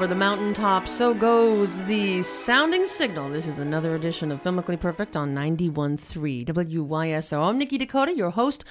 Over 0.00 0.06
the 0.06 0.14
mountaintop, 0.14 0.88
so 0.88 1.12
goes 1.12 1.76
the 1.84 2.22
sounding 2.22 2.86
signal. 2.86 3.28
This 3.28 3.46
is 3.46 3.58
another 3.58 3.94
edition 3.94 4.32
of 4.32 4.42
Filmically 4.42 4.80
Perfect 4.80 5.14
on 5.14 5.34
91.3 5.34 6.46
WYSO. 6.46 7.50
I'm 7.50 7.58
Nikki 7.58 7.76
Dakota, 7.76 8.16
your 8.16 8.30
host, 8.30 8.64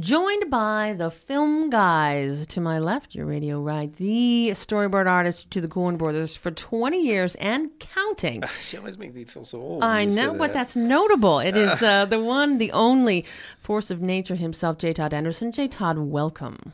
joined 0.00 0.50
by 0.50 0.96
the 0.98 1.12
film 1.12 1.70
guys. 1.70 2.44
To 2.48 2.60
my 2.60 2.80
left, 2.80 3.14
your 3.14 3.24
radio 3.24 3.60
right, 3.60 3.94
the 3.94 4.48
storyboard 4.54 5.06
artist 5.06 5.48
to 5.52 5.60
the 5.60 5.68
Coen 5.68 5.96
Brothers 5.96 6.34
for 6.34 6.50
20 6.50 7.00
years 7.00 7.36
and 7.36 7.70
counting. 7.78 8.42
She 8.60 8.76
always 8.76 8.98
makes 8.98 9.14
me 9.14 9.22
feel 9.22 9.44
so 9.44 9.60
old. 9.60 9.84
I 9.84 10.04
know, 10.04 10.32
but 10.32 10.48
that. 10.48 10.54
that's 10.54 10.74
notable. 10.74 11.38
It 11.38 11.56
is 11.56 11.82
uh, 11.84 12.06
the 12.06 12.18
one, 12.18 12.58
the 12.58 12.72
only 12.72 13.24
force 13.60 13.92
of 13.92 14.00
nature 14.00 14.34
himself, 14.34 14.78
J. 14.78 14.92
Todd 14.92 15.14
Anderson. 15.14 15.52
J. 15.52 15.68
Todd, 15.68 15.98
welcome. 15.98 16.72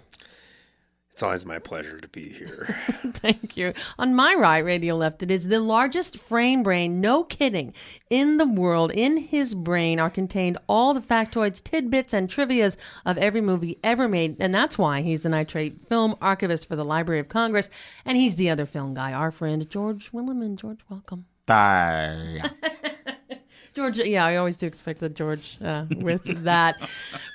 It's 1.21 1.23
always 1.23 1.45
my 1.45 1.59
pleasure 1.59 2.01
to 2.01 2.09
be 2.09 2.31
here. 2.31 2.79
Thank 3.13 3.55
you. 3.55 3.75
On 3.99 4.15
my 4.15 4.35
right, 4.35 4.65
radio 4.65 4.97
left, 4.97 5.23
it 5.23 5.31
is 5.31 5.49
the 5.49 5.61
largest 5.61 6.17
frame 6.17 6.63
brain, 6.63 7.03
no 7.03 7.25
kidding, 7.25 7.75
in 8.09 8.39
the 8.39 8.47
world. 8.47 8.91
In 8.91 9.19
his 9.19 9.55
brain 9.55 10.01
are 10.01 10.09
contained 10.09 10.57
all 10.67 10.95
the 10.95 11.03
factoids, 11.03 11.63
tidbits, 11.63 12.15
and 12.15 12.31
trivias 12.31 12.79
of 13.05 13.19
every 13.19 13.43
movie 13.43 13.79
ever 13.85 14.09
made. 14.09 14.39
And 14.41 14.55
that's 14.55 14.79
why 14.79 15.03
he's 15.03 15.21
the 15.21 15.29
nitrate 15.29 15.87
film 15.91 16.17
archivist 16.23 16.67
for 16.67 16.75
the 16.75 16.87
Library 16.87 17.21
of 17.21 17.29
Congress. 17.29 17.69
And 18.07 18.17
he's 18.17 18.37
the 18.37 18.49
other 18.49 18.65
film 18.65 18.95
guy, 18.95 19.13
our 19.13 19.31
friend 19.31 19.69
George 19.69 20.13
Willeman. 20.13 20.57
George, 20.57 20.81
welcome. 20.89 21.27
Die. 21.45 22.41
George, 23.75 23.99
yeah, 23.99 24.25
I 24.25 24.37
always 24.37 24.57
do 24.57 24.67
expect 24.67 25.01
the 25.01 25.09
George 25.09 25.59
uh, 25.63 25.85
with 25.97 26.25
that. 26.45 26.77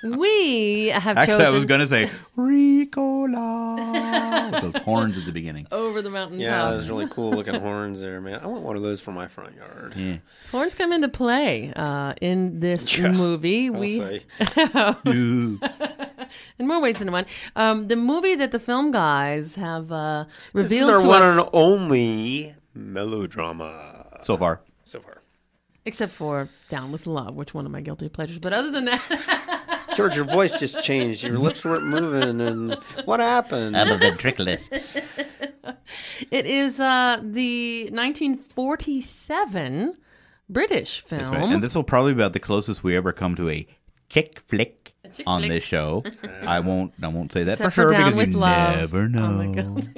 We 0.04 0.88
have 0.88 1.16
Actually, 1.16 1.38
chosen 1.38 1.46
I 1.46 1.50
was 1.50 1.64
going 1.64 1.80
to 1.80 1.88
say 1.88 2.10
Ricola 2.36 4.52
with 4.52 4.72
those 4.74 4.82
horns 4.82 5.16
at 5.16 5.24
the 5.24 5.32
beginning. 5.32 5.66
over 5.72 6.02
the 6.02 6.10
mountaintop. 6.10 6.46
yeah, 6.46 6.70
those 6.70 6.88
really 6.88 7.06
cool 7.10 7.30
looking 7.30 7.54
horns 7.54 8.00
there, 8.00 8.20
man. 8.20 8.40
I 8.42 8.46
want 8.46 8.62
one 8.62 8.76
of 8.76 8.82
those 8.82 9.00
for 9.00 9.12
my 9.12 9.26
front 9.28 9.56
yard. 9.56 9.94
Yeah. 9.96 10.16
Horns 10.50 10.74
come 10.74 10.92
into 10.92 11.08
play 11.08 11.72
uh, 11.74 12.14
in 12.20 12.60
this 12.60 12.96
Yeah, 12.98 13.10
movie. 13.10 13.68
I'll 13.68 13.74
we 13.80 13.98
say. 13.98 14.22
Ooh. 15.08 15.58
in 16.58 16.66
more 16.66 16.80
ways 16.80 16.96
than 16.96 17.10
one. 17.12 17.26
Um, 17.56 17.88
the 17.88 17.96
movie 17.96 18.34
that 18.34 18.52
the 18.52 18.60
film 18.60 18.92
guys 18.92 19.54
have 19.56 19.90
uh, 19.90 20.26
This 20.52 20.66
is 20.66 20.72
revealed 20.72 20.90
our 20.90 20.98
to 21.00 21.06
one 21.06 21.22
us, 21.22 21.38
and 21.38 21.48
only 21.52 22.54
melodrama 22.74 24.18
so 24.22 24.36
far. 24.36 24.60
Except 25.86 26.12
for 26.12 26.48
Down 26.68 26.92
with 26.92 27.06
Love, 27.06 27.34
which 27.34 27.54
one 27.54 27.64
of 27.64 27.72
my 27.72 27.80
guilty 27.80 28.08
pleasures. 28.08 28.38
But 28.38 28.52
other 28.52 28.70
than 28.70 28.84
that, 28.86 29.86
George, 29.96 30.16
your 30.16 30.24
voice 30.26 30.58
just 30.58 30.82
changed. 30.82 31.22
Your 31.22 31.38
lips 31.38 31.64
weren't 31.64 31.86
moving, 31.86 32.40
and 32.40 32.74
what 33.06 33.20
happened? 33.20 33.76
I'm 33.76 33.90
a 33.90 33.98
ventriloquist. 33.98 34.70
it 36.30 36.46
is 36.46 36.80
uh, 36.80 37.20
the 37.22 37.84
1947 37.92 39.96
British 40.48 41.00
film. 41.02 41.22
That's 41.22 41.30
right. 41.32 41.52
And 41.54 41.62
this 41.62 41.74
will 41.74 41.84
probably 41.84 42.12
be 42.14 42.20
about 42.20 42.32
the 42.34 42.40
closest 42.40 42.84
we 42.84 42.96
ever 42.96 43.12
come 43.12 43.34
to 43.36 43.48
a 43.48 43.66
chick 44.08 44.38
flick 44.40 44.94
chick 45.14 45.24
on 45.26 45.42
flick. 45.42 45.50
this 45.52 45.64
show. 45.64 46.04
I 46.42 46.60
won't. 46.60 46.92
I 47.02 47.08
won't 47.08 47.32
say 47.32 47.44
that 47.44 47.52
Except 47.52 47.74
for 47.74 47.82
sure 47.82 47.90
Down 47.90 48.04
because 48.04 48.18
with 48.18 48.30
you 48.32 48.38
Love. 48.38 48.76
never 48.76 49.08
know. 49.08 49.24
Oh 49.24 49.32
my 49.32 49.54
god. 49.54 49.88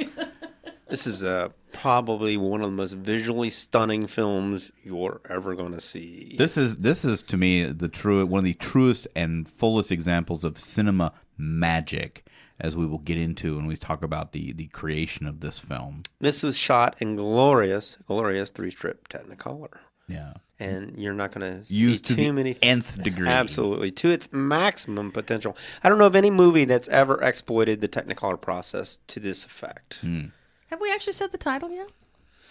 This 0.88 1.06
is 1.06 1.22
uh, 1.22 1.50
probably 1.72 2.36
one 2.36 2.62
of 2.62 2.70
the 2.70 2.76
most 2.76 2.94
visually 2.94 3.50
stunning 3.50 4.06
films 4.06 4.70
you're 4.82 5.20
ever 5.28 5.54
going 5.54 5.72
to 5.72 5.80
see. 5.80 6.34
This 6.38 6.56
is 6.56 6.76
this 6.76 7.04
is 7.04 7.22
to 7.22 7.36
me 7.36 7.64
the 7.64 7.88
true 7.88 8.24
one 8.26 8.38
of 8.40 8.44
the 8.44 8.54
truest 8.54 9.06
and 9.14 9.48
fullest 9.48 9.90
examples 9.92 10.44
of 10.44 10.58
cinema 10.58 11.12
magic, 11.36 12.26
as 12.60 12.76
we 12.76 12.86
will 12.86 12.98
get 12.98 13.16
into 13.18 13.56
when 13.56 13.66
we 13.66 13.76
talk 13.76 14.02
about 14.02 14.32
the 14.32 14.52
the 14.52 14.66
creation 14.68 15.26
of 15.26 15.40
this 15.40 15.58
film. 15.58 16.02
This 16.20 16.42
was 16.42 16.56
shot 16.56 16.96
in 17.00 17.16
glorious, 17.16 17.96
glorious 18.06 18.50
three 18.50 18.70
strip 18.70 19.08
Technicolor. 19.08 19.78
Yeah. 20.08 20.32
and 20.58 20.98
you're 20.98 21.12
not 21.12 21.32
going 21.32 21.64
to 21.64 21.98
to 21.98 22.14
too 22.14 22.32
many 22.32 22.56
nth 22.62 23.02
degree. 23.02 23.28
Absolutely, 23.28 23.90
to 23.90 24.08
its 24.08 24.32
maximum 24.32 25.12
potential. 25.12 25.54
I 25.84 25.90
don't 25.90 25.98
know 25.98 26.06
of 26.06 26.16
any 26.16 26.30
movie 26.30 26.64
that's 26.64 26.88
ever 26.88 27.20
exploited 27.22 27.82
the 27.82 27.88
Technicolor 27.88 28.40
process 28.40 28.98
to 29.08 29.20
this 29.20 29.44
effect. 29.44 29.98
Hmm. 30.00 30.28
Have 30.68 30.80
we 30.80 30.92
actually 30.92 31.12
said 31.14 31.32
the 31.32 31.38
title 31.38 31.70
yet? 31.70 31.90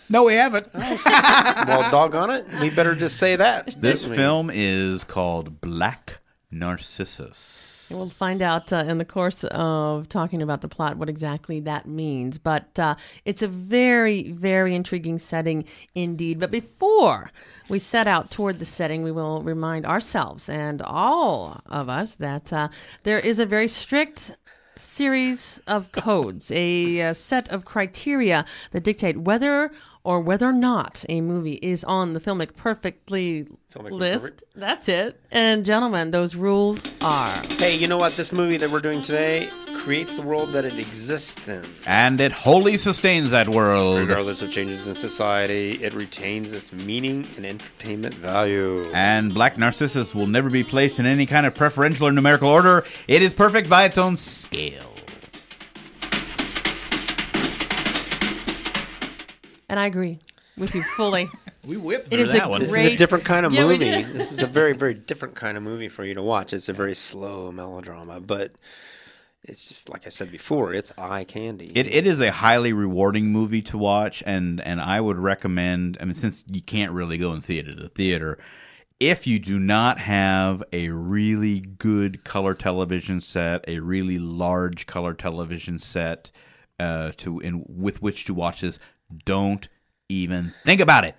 No, 0.09 0.23
we 0.23 0.35
haven't. 0.35 0.67
well, 0.73 1.91
doggone 1.91 2.29
it, 2.29 2.47
we 2.61 2.69
better 2.69 2.95
just 2.95 3.17
say 3.17 3.35
that. 3.35 3.75
This 3.79 4.05
I 4.05 4.09
mean, 4.09 4.17
film 4.17 4.51
is 4.53 5.03
called 5.03 5.59
Black 5.59 6.22
Narcissus. 6.50 7.88
And 7.89 8.00
We'll 8.00 8.09
find 8.09 8.41
out 8.41 8.72
uh, 8.72 8.85
in 8.88 8.97
the 8.97 9.05
course 9.05 9.44
of 9.45 10.07
talking 10.09 10.41
about 10.41 10.61
the 10.61 10.67
plot 10.67 10.97
what 10.97 11.09
exactly 11.09 11.59
that 11.61 11.88
means. 11.88 12.38
But 12.38 12.78
uh, 12.79 12.95
it's 13.25 13.41
a 13.41 13.47
very, 13.47 14.31
very 14.31 14.75
intriguing 14.75 15.19
setting 15.19 15.66
indeed. 15.94 16.39
But 16.39 16.51
before 16.51 17.31
we 17.69 17.79
set 17.79 18.07
out 18.07 18.31
toward 18.31 18.59
the 18.59 18.66
setting, 18.66 19.03
we 19.03 19.11
will 19.11 19.41
remind 19.41 19.85
ourselves 19.85 20.47
and 20.49 20.81
all 20.81 21.61
of 21.66 21.89
us 21.89 22.16
that 22.16 22.51
uh, 22.53 22.69
there 23.03 23.19
is 23.19 23.39
a 23.39 23.45
very 23.45 23.67
strict 23.67 24.35
series 24.78 25.62
of 25.68 25.92
codes, 25.92 26.52
a, 26.52 27.02
uh 27.02 27.14
set 27.14 27.50
of 27.50 27.66
criteria 27.66 28.46
that 28.72 28.84
dictate 28.84 29.18
whether 29.18 29.72
or 30.07 30.22
whether 30.22 30.47
or 30.47 30.53
not 30.53 31.03
a 31.09 31.19
movie 31.19 31.59
is 31.62 31.84
on 31.84 32.13
the 32.13 32.19
filmic 32.22 32.56
perfectly 32.56 33.45
Filmically 33.75 33.91
list. 33.91 34.23
Perfect. 34.23 34.44
That's 34.56 34.88
it. 34.88 35.19
And 35.31 35.66
gentlemen, 35.66 36.12
those 36.12 36.34
rules 36.34 36.81
are. 37.01 37.44
Hey, 37.44 37.75
you 37.75 37.90
know 37.90 37.97
what? 37.97 38.16
This 38.16 38.31
movie 38.31 38.56
that 38.56 38.72
we're 38.72 38.79
doing 38.79 39.01
today 39.01 39.50
creates 39.75 40.16
the 40.16 40.22
world 40.22 40.53
that 40.53 40.63
it 40.63 40.79
exists 40.79 41.46
in. 41.50 41.69
And 41.85 42.22
it 42.22 42.31
wholly 42.31 42.78
sustains 42.78 43.31
that 43.31 43.50
world. 43.50 44.00
Regardless 44.00 44.41
of 44.41 44.50
changes 44.50 44.88
in 44.88 44.96
society, 44.96 45.84
it 45.84 45.94
retains 45.94 46.53
its 46.53 46.72
meaning 46.72 47.28
and 47.35 47.46
entertainment 47.46 48.16
value. 48.16 48.85
And 48.94 49.34
Black 49.34 49.57
Narcissus 49.57 50.16
will 50.16 50.28
never 50.28 50.50
be 50.50 50.63
placed 50.63 51.00
in 51.00 51.06
any 51.06 51.25
kind 51.25 51.46
of 51.46 51.53
preferential 51.53 52.07
or 52.07 52.13
numerical 52.13 52.50
order. 52.50 52.85
It 53.09 53.22
is 53.22 53.34
perfect 53.34 53.69
by 53.69 53.84
its 53.84 53.97
own 53.97 54.16
scale. 54.16 54.97
And 59.69 59.79
I 59.79 59.85
agree 59.85 60.19
with 60.57 60.73
you 60.75 60.83
fully. 60.83 61.29
We 61.66 61.75
whipped 61.75 62.13
It 62.13 62.22
is 62.22 62.33
a 62.33 62.57
This 62.59 62.69
is 62.69 62.75
a 62.78 62.95
different 62.95 63.25
kind 63.25 63.45
of 63.45 63.51
Yeah, 63.51 63.66
movie. 63.66 64.03
this 64.03 64.31
is 64.31 64.39
a 64.39 64.47
very, 64.47 64.72
very 64.72 64.94
different 65.09 65.35
kind 65.35 65.57
of 65.57 65.63
movie 65.63 65.89
for 65.89 66.05
you 66.05 66.13
to 66.13 66.22
watch. 66.23 66.53
It's 66.53 66.69
a 66.69 66.73
very 66.73 66.95
slow 66.95 67.51
melodrama, 67.51 68.22
but 68.22 68.53
it's 69.44 69.67
just 69.67 69.89
like 69.89 70.05
I 70.05 70.09
said 70.09 70.31
before, 70.31 70.73
it's 70.73 70.94
eye 70.97 71.25
candy. 71.25 71.69
It, 71.75 71.88
it 71.88 72.07
is 72.07 72.22
a 72.22 72.31
highly 72.31 72.72
rewarding 72.72 73.33
movie 73.33 73.61
to 73.63 73.78
watch, 73.78 74.23
and, 74.25 74.61
and 74.61 74.79
I 74.79 75.02
would 75.02 75.17
recommend. 75.17 75.97
I 75.99 76.05
mean, 76.05 76.13
since 76.16 76.46
you 76.47 76.61
can't 76.61 76.93
really 76.93 77.17
go 77.17 77.34
and 77.34 77.43
see 77.43 77.59
it 77.59 77.67
at 77.67 77.79
a 77.79 77.90
theater, 77.90 78.37
if 78.97 79.28
you 79.28 79.40
do 79.40 79.59
not 79.59 79.99
have 79.99 80.63
a 80.72 80.87
really 80.87 81.59
good 81.59 82.23
color 82.23 82.53
television 82.53 83.20
set, 83.20 83.66
a 83.67 83.79
really 83.79 84.20
large 84.20 84.85
color 84.85 85.13
television 85.13 85.79
set 85.79 86.31
uh, 86.79 87.11
to 87.17 87.41
in 87.41 87.66
with 87.67 88.02
which 88.02 88.23
to 88.25 88.34
watch 88.34 88.61
this, 88.61 88.79
don't 89.26 89.68
even 90.09 90.54
think 90.66 90.82
about 90.82 91.06
it. 91.06 91.16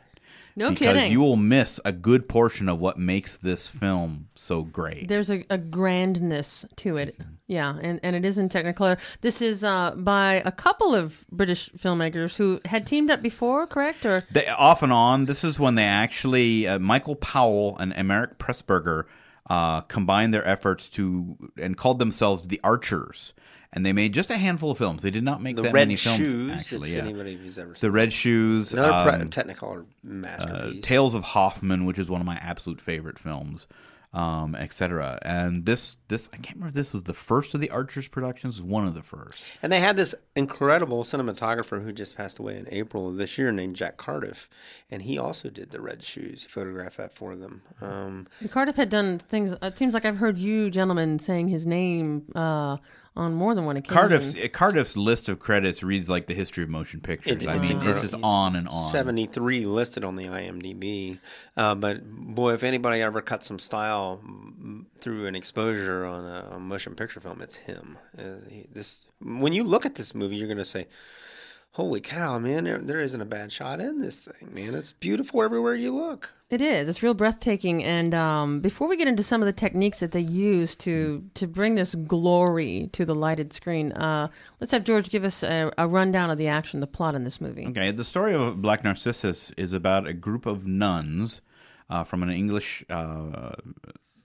No 0.58 0.70
kidding. 0.70 0.75
because 0.75 0.96
kidding. 0.96 1.12
you 1.12 1.20
will 1.20 1.37
miss 1.37 1.79
a 1.85 1.93
good 1.93 2.29
portion 2.29 2.69
of 2.69 2.81
what 2.81 2.99
makes 2.99 3.37
this 3.37 3.69
film 3.69 4.29
so 4.35 4.62
great. 4.62 5.06
There's 5.06 5.31
a, 5.31 5.44
a 5.50 5.56
grandness 5.56 6.64
to 6.76 6.96
it. 6.96 7.17
Yeah, 7.46 7.79
and, 7.81 8.00
and 8.02 8.17
it 8.17 8.25
is 8.25 8.38
in 8.38 8.49
Technicolor. 8.49 8.99
This 9.20 9.40
is 9.40 9.62
uh, 9.62 9.93
by 9.96 10.43
a 10.44 10.50
couple 10.50 10.96
of 10.96 11.25
British 11.31 11.70
filmmakers 11.79 12.37
who 12.37 12.61
had 12.64 12.88
teamed 12.88 13.08
up 13.08 13.23
before, 13.23 13.69
correct? 13.69 14.05
Or 14.05 14.25
They, 14.32 14.49
off 14.49 14.82
and 14.82 14.93
on, 14.93 15.26
this 15.26 15.44
is 15.44 15.61
when 15.61 15.76
they 15.76 15.85
actually 15.85 16.67
uh, 16.67 16.81
Michael 16.81 17.14
Powell 17.14 17.76
and 17.79 17.93
Emeric 17.93 18.38
Pressburger 18.38 19.05
uh, 19.49 19.82
combined 19.82 20.35
their 20.35 20.46
efforts 20.46 20.88
to 20.90 21.37
and 21.56 21.76
called 21.76 22.00
themselves 22.00 22.49
the 22.49 22.61
Archers. 22.64 23.32
And 23.72 23.84
they 23.84 23.92
made 23.92 24.14
just 24.14 24.30
a 24.30 24.36
handful 24.38 24.70
of 24.70 24.78
films. 24.78 25.02
They 25.02 25.10
did 25.10 25.22
not 25.24 25.42
make 25.42 25.56
The 25.56 25.62
that 25.62 25.72
Red 25.74 25.88
many 25.88 25.96
films. 25.96 26.18
Shoes, 26.18 26.52
actually, 26.52 26.90
if 26.92 26.96
yeah. 26.96 27.02
anybody 27.02 27.36
who's 27.36 27.58
ever 27.58 27.72
The 27.72 27.78
seen 27.78 27.90
Red 27.90 28.12
Shoes, 28.14 28.72
another 28.72 29.10
um, 29.22 29.28
Technicolor 29.28 29.84
masterpiece. 30.02 30.78
uh, 30.78 30.86
Tales 30.86 31.14
of 31.14 31.22
Hoffmann, 31.22 31.84
which 31.84 31.98
is 31.98 32.08
one 32.10 32.20
of 32.22 32.26
my 32.26 32.36
absolute 32.36 32.80
favorite 32.80 33.18
films, 33.18 33.66
um, 34.14 34.54
etc. 34.54 35.18
And 35.20 35.66
this, 35.66 35.98
this 36.08 36.30
I 36.32 36.36
can't 36.38 36.56
remember 36.56 36.68
if 36.68 36.74
this 36.74 36.94
was 36.94 37.02
the 37.04 37.12
first 37.12 37.52
of 37.54 37.60
the 37.60 37.68
Archers 37.68 38.08
productions. 38.08 38.56
Was 38.56 38.62
one 38.62 38.86
of 38.86 38.94
the 38.94 39.02
first. 39.02 39.36
And 39.62 39.70
they 39.70 39.80
had 39.80 39.98
this 39.98 40.14
incredible 40.34 41.04
cinematographer 41.04 41.84
who 41.84 41.92
just 41.92 42.16
passed 42.16 42.38
away 42.38 42.56
in 42.56 42.66
April 42.70 43.06
of 43.06 43.18
this 43.18 43.36
year 43.36 43.52
named 43.52 43.76
Jack 43.76 43.98
Cardiff. 43.98 44.48
And 44.90 45.02
he 45.02 45.18
also 45.18 45.50
did 45.50 45.72
the 45.72 45.80
red 45.82 46.02
shoes. 46.02 46.44
He 46.44 46.48
photographed 46.48 46.96
that 46.96 47.12
for 47.14 47.36
them. 47.36 47.60
Um, 47.82 48.26
And 48.40 48.50
Cardiff 48.50 48.76
had 48.76 48.88
done 48.88 49.18
things. 49.18 49.54
It 49.60 49.76
seems 49.76 49.92
like 49.92 50.06
I've 50.06 50.16
heard 50.16 50.38
you 50.38 50.70
gentlemen 50.70 51.18
saying 51.18 51.48
his 51.48 51.66
name 51.66 52.22
uh, 52.34 52.78
on 53.18 53.34
more 53.34 53.54
than 53.54 53.64
one 53.66 53.76
occasion. 53.76 53.94
Cardiff's 53.94 54.34
Cardiff's 54.52 54.96
list 54.96 55.28
of 55.28 55.38
credits 55.38 55.82
reads 55.82 56.08
like 56.08 56.26
the 56.26 56.34
history 56.34 56.62
of 56.64 56.70
motion 56.70 57.00
pictures. 57.00 57.42
It- 57.42 57.48
I 57.48 57.54
it's 57.56 57.62
mean, 57.62 57.62
it's 57.64 57.70
incredible. 57.72 58.00
just 58.02 58.14
on 58.22 58.56
and 58.56 58.68
on. 58.68 58.90
73 58.92 59.66
listed 59.66 60.04
on 60.04 60.16
the 60.16 60.24
IMDb. 60.24 61.18
Uh, 61.56 61.74
but 61.74 62.04
boy, 62.08 62.52
if 62.54 62.62
anybody 62.62 63.02
ever 63.02 63.20
cut 63.20 63.42
some 63.44 63.58
style 63.58 64.20
through 65.00 65.26
an 65.26 65.34
exposure 65.34 66.06
on 66.06 66.24
a, 66.24 66.48
a 66.56 66.58
motion 66.60 66.94
picture 66.94 67.20
film, 67.20 67.42
it's 67.42 67.56
him. 67.56 67.98
Uh, 68.18 68.22
he, 68.48 68.66
this 68.72 69.02
when 69.20 69.52
you 69.52 69.64
look 69.64 69.84
at 69.84 69.96
this 69.96 70.14
movie, 70.14 70.36
you're 70.36 70.46
going 70.46 70.56
to 70.58 70.64
say, 70.64 70.86
"Holy 71.72 72.00
cow, 72.00 72.38
man! 72.38 72.64
There, 72.64 72.78
there 72.78 73.00
isn't 73.00 73.20
a 73.20 73.24
bad 73.26 73.52
shot 73.52 73.80
in 73.80 74.00
this 74.00 74.20
thing, 74.20 74.52
man. 74.52 74.74
It's 74.74 74.92
beautiful 74.92 75.42
everywhere 75.42 75.74
you 75.74 75.94
look." 75.94 76.34
It 76.50 76.62
is. 76.62 76.88
It's 76.88 77.02
real 77.02 77.12
breathtaking. 77.12 77.84
And 77.84 78.14
um, 78.14 78.60
before 78.60 78.88
we 78.88 78.96
get 78.96 79.06
into 79.06 79.22
some 79.22 79.42
of 79.42 79.46
the 79.46 79.52
techniques 79.52 80.00
that 80.00 80.12
they 80.12 80.20
use 80.20 80.74
to 80.76 81.22
to 81.34 81.46
bring 81.46 81.74
this 81.74 81.94
glory 81.94 82.88
to 82.92 83.04
the 83.04 83.14
lighted 83.14 83.52
screen, 83.52 83.92
uh, 83.92 84.28
let's 84.60 84.72
have 84.72 84.84
George 84.84 85.10
give 85.10 85.24
us 85.24 85.42
a, 85.42 85.70
a 85.76 85.86
rundown 85.86 86.30
of 86.30 86.38
the 86.38 86.48
action, 86.48 86.80
the 86.80 86.86
plot 86.86 87.14
in 87.14 87.24
this 87.24 87.40
movie. 87.40 87.66
Okay, 87.66 87.90
the 87.92 88.04
story 88.04 88.34
of 88.34 88.62
Black 88.62 88.82
Narcissus 88.82 89.52
is 89.58 89.72
about 89.74 90.06
a 90.06 90.14
group 90.14 90.46
of 90.46 90.66
nuns 90.66 91.42
uh, 91.90 92.02
from 92.04 92.22
an 92.22 92.30
English, 92.30 92.84
uh, 92.90 93.52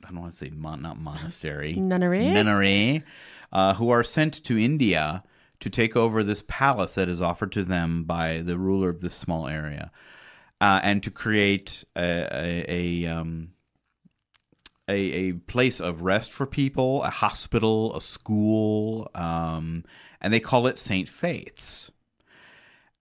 I 0.06 0.08
don't 0.10 0.20
want 0.22 0.32
to 0.32 0.38
say 0.38 0.50
mon- 0.50 0.82
not 0.82 1.00
monastery, 1.00 1.74
Nunnery? 1.74 2.28
nunnery, 2.28 3.04
uh, 3.52 3.74
who 3.76 3.90
are 3.90 4.04
sent 4.04 4.34
to 4.46 4.58
India 4.58 5.24
to 5.64 5.70
take 5.70 5.96
over 5.96 6.24
this 6.24 6.44
palace 6.46 6.96
that 6.96 7.08
is 7.08 7.22
offered 7.22 7.54
to 7.54 7.64
them 7.64 8.04
by 8.04 8.40
the 8.40 8.58
ruler 8.58 8.90
of 8.90 9.00
this 9.00 9.14
small 9.14 9.48
area, 9.48 9.92
uh, 10.60 10.82
and 10.84 11.02
to 11.04 11.10
create 11.10 11.86
a 11.96 12.28
a, 12.32 12.66
a, 12.68 13.06
um, 13.08 13.52
a 14.90 14.94
a 14.94 15.32
place 15.32 15.80
of 15.80 16.02
rest 16.02 16.34
for 16.34 16.46
people, 16.46 17.02
a 17.04 17.10
hospital, 17.10 17.96
a 17.96 18.02
school, 18.02 19.10
um, 19.16 19.86
and 20.20 20.34
they 20.34 20.42
call 20.42 20.68
it 20.68 20.78
Saint 20.78 21.08
Faith's. 21.08 21.92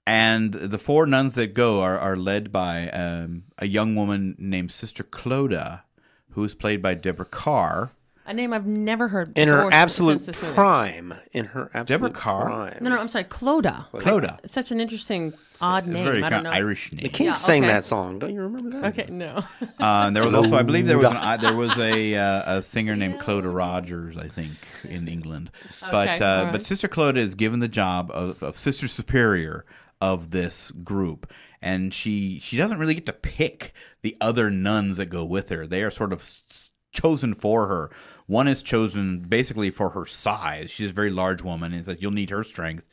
And 0.07 0.53
the 0.55 0.79
four 0.79 1.05
nuns 1.07 1.35
that 1.35 1.55
go 1.55 1.81
are, 1.81 1.99
are 1.99 2.17
led 2.17 2.53
by 2.53 2.91
um, 2.91 3.45
a 3.59 3.67
young 3.67 3.97
woman 3.97 4.37
named 4.39 4.71
Sister 4.71 5.03
Clodagh, 5.03 5.83
who 6.31 6.45
is 6.45 6.55
played 6.55 6.81
by 6.81 6.95
Deborah 6.95 7.25
Kerr. 7.25 7.91
A 8.33 8.35
name 8.35 8.55
I've 8.55 8.67
never 8.67 9.09
heard 9.09 9.29
In 9.37 9.47
before 9.49 9.63
her 9.65 9.67
s- 9.69 9.75
absolute 9.75 10.13
since 10.23 10.27
this 10.37 10.43
movie. 10.43 10.55
prime, 10.55 11.15
in 11.33 11.45
her 11.45 11.71
absolute 11.75 12.15
Kerr? 12.15 12.45
prime. 12.45 12.79
No, 12.81 12.89
no, 12.89 12.99
I'm 12.99 13.09
sorry, 13.09 13.25
Clodagh. 13.25 13.91
Clodagh. 13.93 14.39
It's 14.43 14.55
such 14.55 14.71
an 14.71 14.81
interesting, 14.81 15.35
odd 15.61 15.85
It's 15.85 15.89
a 15.89 15.91
name. 15.93 16.05
very 16.07 16.23
I 16.23 16.31
don't 16.31 16.39
of 16.39 16.45
know. 16.45 16.51
Irish 16.51 16.91
name. 16.95 17.03
The 17.03 17.09
Kinks 17.11 17.21
Yeah, 17.29 17.35
sang 17.35 17.65
okay. 17.65 17.73
that 17.75 17.85
song. 17.85 18.19
Don't 18.21 18.33
you 18.33 18.41
remember 18.41 18.81
that? 18.81 18.99
Okay, 18.99 19.11
no. 19.13 19.43
Uh, 19.79 20.11
there 20.11 20.25
was 20.25 20.33
also, 20.33 20.57
I 20.57 20.63
believe, 20.63 20.87
there 20.89 20.97
was 20.99 21.11
an, 21.11 21.17
uh, 21.19 21.37
there 21.37 21.55
was 21.55 21.77
a 21.79 22.15
uh, 22.15 22.57
a 22.59 22.63
singer 22.63 22.97
named 22.97 23.21
Clodagh 23.21 23.55
Rogers, 23.55 24.17
I 24.17 24.29
think, 24.29 24.53
in 24.85 25.09
England. 25.09 25.51
But 25.91 26.09
Okay, 26.09 26.25
uh, 26.25 26.27
all 26.39 26.45
right. 26.45 26.53
but 26.53 26.65
Sister 26.65 26.89
Clodagh 26.89 27.19
is 27.19 27.35
given 27.35 27.61
the 27.61 27.69
job 27.69 28.11
of, 28.15 28.43
of 28.43 28.57
Sister 28.57 28.89
Superior 28.89 29.67
of 30.01 30.31
this 30.31 30.71
group, 30.71 31.31
and 31.61 31.93
she 31.93 32.39
she 32.39 32.57
doesn't 32.57 32.79
really 32.79 32.95
get 32.95 33.05
to 33.07 33.13
pick 33.13 33.75
the 34.01 34.17
other 34.23 34.49
nuns 34.51 34.97
that 34.97 35.07
go 35.11 35.23
with 35.23 35.51
her. 35.51 35.67
They 35.67 35.83
are 35.83 35.91
sort 35.91 36.13
of 36.15 36.21
s- 36.21 36.43
s- 36.49 36.71
chosen 36.93 37.35
for 37.35 37.69
her. 37.69 37.91
One 38.27 38.49
is 38.49 38.63
chosen 38.63 39.21
basically 39.21 39.71
for 39.71 39.91
her 39.91 40.07
size. 40.07 40.71
She's 40.71 40.91
a 40.91 40.95
very 40.95 41.11
large 41.11 41.43
woman, 41.43 41.73
and 41.73 41.85
says 41.85 41.99
you'll 42.01 42.13
need 42.13 42.31
her 42.31 42.45
strength. 42.45 42.85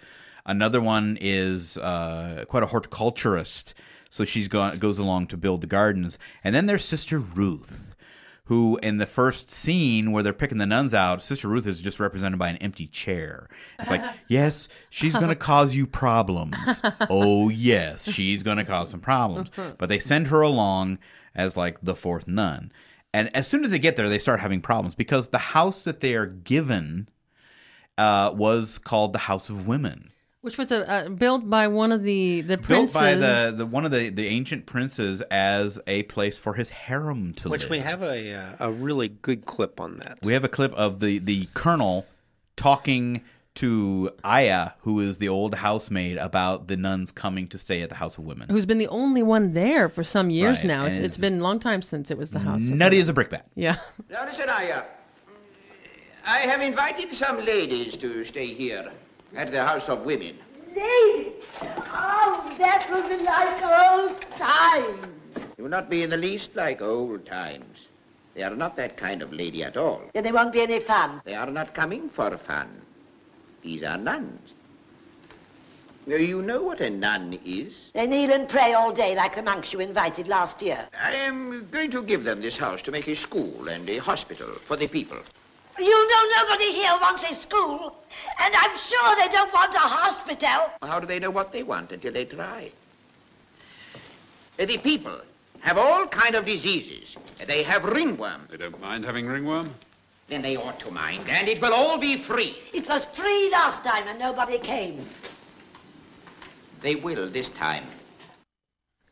Another 0.46 0.82
one 0.82 1.18
is 1.22 1.78
uh, 1.78 2.46
quite 2.48 2.64
a 2.64 2.68
horticulturist, 2.68 3.74
so 4.10 4.26
she's 4.26 4.48
go- 4.48 4.76
goes 4.78 4.98
along 4.98 5.28
to 5.28 5.38
build 5.38 5.62
the 5.62 5.68
gardens. 5.68 6.18
And 6.44 6.56
then 6.56 6.66
there's 6.66 6.84
Sister 6.84 7.20
Ruth, 7.20 7.96
who 8.46 8.80
in 8.82 8.98
the 8.98 9.06
first 9.06 9.52
scene 9.52 10.12
where 10.12 10.24
they're 10.24 10.34
picking 10.34 10.58
the 10.58 10.66
nuns 10.66 10.94
out, 10.96 11.22
Sister 11.22 11.48
Ruth 11.48 11.68
is 11.68 11.82
just 11.82 12.00
represented 12.00 12.40
by 12.40 12.50
an 12.50 12.58
empty 12.58 12.88
chair. 12.88 13.48
It's 13.78 13.92
like, 13.92 14.02
yes, 14.28 14.68
she's 14.90 15.14
going 15.14 15.28
to 15.28 15.36
cause 15.36 15.76
you 15.76 15.86
problems. 15.86 16.56
oh, 17.12 17.50
yes, 17.50 18.10
she's 18.10 18.42
going 18.42 18.58
to 18.58 18.66
cause 18.66 18.90
some 18.90 19.02
problems. 19.02 19.52
But 19.78 19.90
they 19.90 20.00
send 20.00 20.28
her 20.28 20.42
along 20.42 20.98
as 21.36 21.56
like 21.56 21.80
the 21.84 21.96
fourth 21.96 22.28
nun. 22.28 22.72
And 23.14 23.36
as 23.36 23.48
soon 23.48 23.66
as 23.66 23.72
they 23.72 23.80
get 23.80 23.96
there, 23.96 24.10
they 24.10 24.20
start 24.20 24.40
having 24.40 24.62
problems 24.62 24.96
because 24.96 25.30
the 25.30 25.38
house 25.38 25.84
that 25.84 26.00
they 26.00 26.16
are 26.16 26.28
given 26.28 27.10
uh, 27.98 28.32
was 28.34 28.78
called 28.78 29.14
the 29.14 29.20
House 29.20 29.50
of 29.50 29.68
Women. 29.68 30.12
Which 30.42 30.58
was 30.58 30.72
a, 30.72 30.90
uh, 30.90 31.10
built 31.10 31.50
by 31.50 31.68
one 31.68 31.92
of 31.92 32.04
the 32.04 32.42
the 32.42 32.58
princes. 32.58 32.94
Built 32.94 33.04
by 33.04 33.16
the, 33.16 33.54
the 33.58 33.66
one 33.66 33.84
of 33.84 33.92
the, 33.92 34.10
the 34.10 34.28
ancient 34.28 34.66
princes 34.66 35.22
as 35.30 35.80
a 35.86 36.04
place 36.04 36.40
for 36.40 36.54
his 36.54 36.70
harem 36.70 37.34
to 37.34 37.50
live. 37.50 37.52
Which 37.52 37.64
live. 37.64 37.72
we 37.72 37.80
have 37.80 38.04
a 38.04 38.34
uh, 38.34 38.56
a 38.60 38.72
really 38.72 39.10
good 39.10 39.46
clip 39.46 39.82
on 39.82 39.98
that. 39.98 40.20
We 40.24 40.32
have 40.32 40.46
a 40.46 40.50
clip 40.50 40.74
of 40.76 41.02
the, 41.02 41.20
the 41.20 41.50
colonel 41.54 42.06
talking 42.56 43.22
to 43.60 44.10
Aya, 44.24 44.70
who 44.84 45.02
is 45.02 45.18
the 45.18 45.28
old 45.28 45.54
housemaid, 45.56 46.18
about 46.18 46.68
the 46.70 46.78
nuns 46.78 47.12
coming 47.12 47.46
to 47.50 47.58
stay 47.58 47.82
at 47.82 47.90
the 47.90 47.96
House 47.96 48.18
of 48.18 48.24
Women. 48.24 48.48
who's 48.50 48.66
been 48.66 48.78
the 48.78 48.88
only 48.88 49.22
one 49.22 49.54
there 49.54 49.90
for 49.90 50.02
some 50.02 50.30
years 50.30 50.60
Right, 50.60 50.68
now. 50.68 50.86
It's, 50.86 50.96
and 50.96 51.06
it's 51.06 51.16
it's 51.16 51.22
been 51.22 51.40
a 51.40 51.44
long 51.44 51.60
time 51.60 51.82
since 51.82 52.10
it 52.10 52.18
was 52.18 52.32
the 52.32 52.40
house. 52.40 52.62
of 52.62 52.70
Nutty 52.70 52.96
women. 52.96 53.02
as 53.02 53.10
a 53.10 53.14
brickbat. 53.14 53.42
Yeah. 53.56 53.76
Now 54.10 54.24
listen, 54.26 54.48
Aya. 54.50 54.84
I 56.26 56.38
have 56.40 56.62
invited 56.62 57.12
some 57.12 57.44
ladies 57.44 57.98
to 57.98 58.24
stay 58.24 58.46
here 58.48 58.90
at 59.36 59.52
the 59.52 59.62
House 59.66 59.90
of 59.90 60.06
Women. 60.06 60.38
Lady! 60.70 61.34
Oh, 61.92 62.56
that 62.60 62.88
will 62.90 63.10
be 63.10 63.22
like 63.26 63.62
old 63.62 64.22
times. 64.38 65.54
It 65.58 65.62
will 65.62 65.70
not 65.70 65.90
be 65.90 66.04
in 66.04 66.10
the 66.10 66.18
least 66.18 66.56
like 66.56 66.82
old 66.82 67.26
times. 67.26 67.90
They 68.36 68.44
are 68.44 68.56
not 68.56 68.78
that 68.78 68.96
kind 68.96 69.22
of 69.22 69.34
lady 69.34 69.66
at 69.66 69.76
all. 69.76 70.02
Then 70.14 70.24
there 70.24 70.34
won't 70.34 70.54
be 70.54 70.62
any 70.62 70.80
fun. 70.80 71.22
They 71.26 71.36
are 71.36 71.52
not 71.52 71.74
coming 71.74 72.08
for 72.08 72.38
fun. 72.38 72.70
These 73.62 73.84
are 73.84 73.98
nuns. 73.98 74.54
Now, 76.08 76.16
You 76.16 76.42
know 76.42 76.64
what 76.64 76.82
a 76.82 76.90
nun 76.90 77.38
is? 77.46 77.92
They 77.94 78.08
kneel 78.08 78.32
and 78.32 78.48
pray 78.48 78.74
all 78.74 78.92
day 78.92 79.16
like 79.16 79.36
the 79.36 79.44
monks 79.44 79.72
you 79.74 79.80
invited 79.80 80.28
last 80.28 80.62
year. 80.62 80.88
I 81.04 81.12
am 81.12 81.68
going 81.70 81.92
to 81.92 82.02
give 82.02 82.24
them 82.24 82.42
this 82.42 82.58
house 82.58 82.82
to 82.84 82.92
make 82.92 83.08
a 83.08 83.16
school 83.16 83.68
and 83.70 83.88
a 83.90 83.98
hospital 83.98 84.48
for 84.48 84.76
the 84.76 84.88
people. 84.88 85.18
You 85.78 86.10
know 86.10 86.24
nobody 86.42 86.72
here 86.74 86.92
wants 87.00 87.24
a 87.30 87.36
school, 87.36 87.96
and 88.42 88.54
I'm 88.56 88.76
sure 88.76 89.16
they 89.16 89.30
don't 89.30 89.54
want 89.54 89.74
a 89.76 89.80
hospital. 89.80 90.72
How 90.82 91.00
do 91.00 91.06
they 91.06 91.20
know 91.20 91.30
what 91.30 91.52
they 91.52 91.64
want 91.64 91.92
until 91.92 92.12
they 92.12 92.26
try? 92.26 92.72
The 94.58 94.78
people 94.78 95.22
have 95.62 95.78
all 95.78 96.06
kind 96.08 96.36
of 96.36 96.46
diseases. 96.46 97.18
They 97.46 97.64
have 97.64 97.86
ringworm. 97.86 98.48
They 98.50 98.58
don't 98.58 98.82
mind 98.82 99.06
having 99.06 99.28
ringworm? 99.28 99.74
Then 100.30 100.42
they 100.44 100.56
ought 100.56 100.80
to 100.82 100.92
mind, 100.92 101.28
and 101.28 101.48
it 101.48 101.60
will 101.60 101.74
all 101.74 101.98
be 101.98 102.16
free. 102.16 102.56
It 102.74 102.88
was 102.88 103.06
free 103.06 103.50
last 103.52 103.84
time 103.84 104.08
and 104.08 104.20
nobody 104.20 104.60
came. 104.60 105.06
They 106.82 106.96
will 106.96 107.28
this 107.28 107.50
time. 107.50 107.84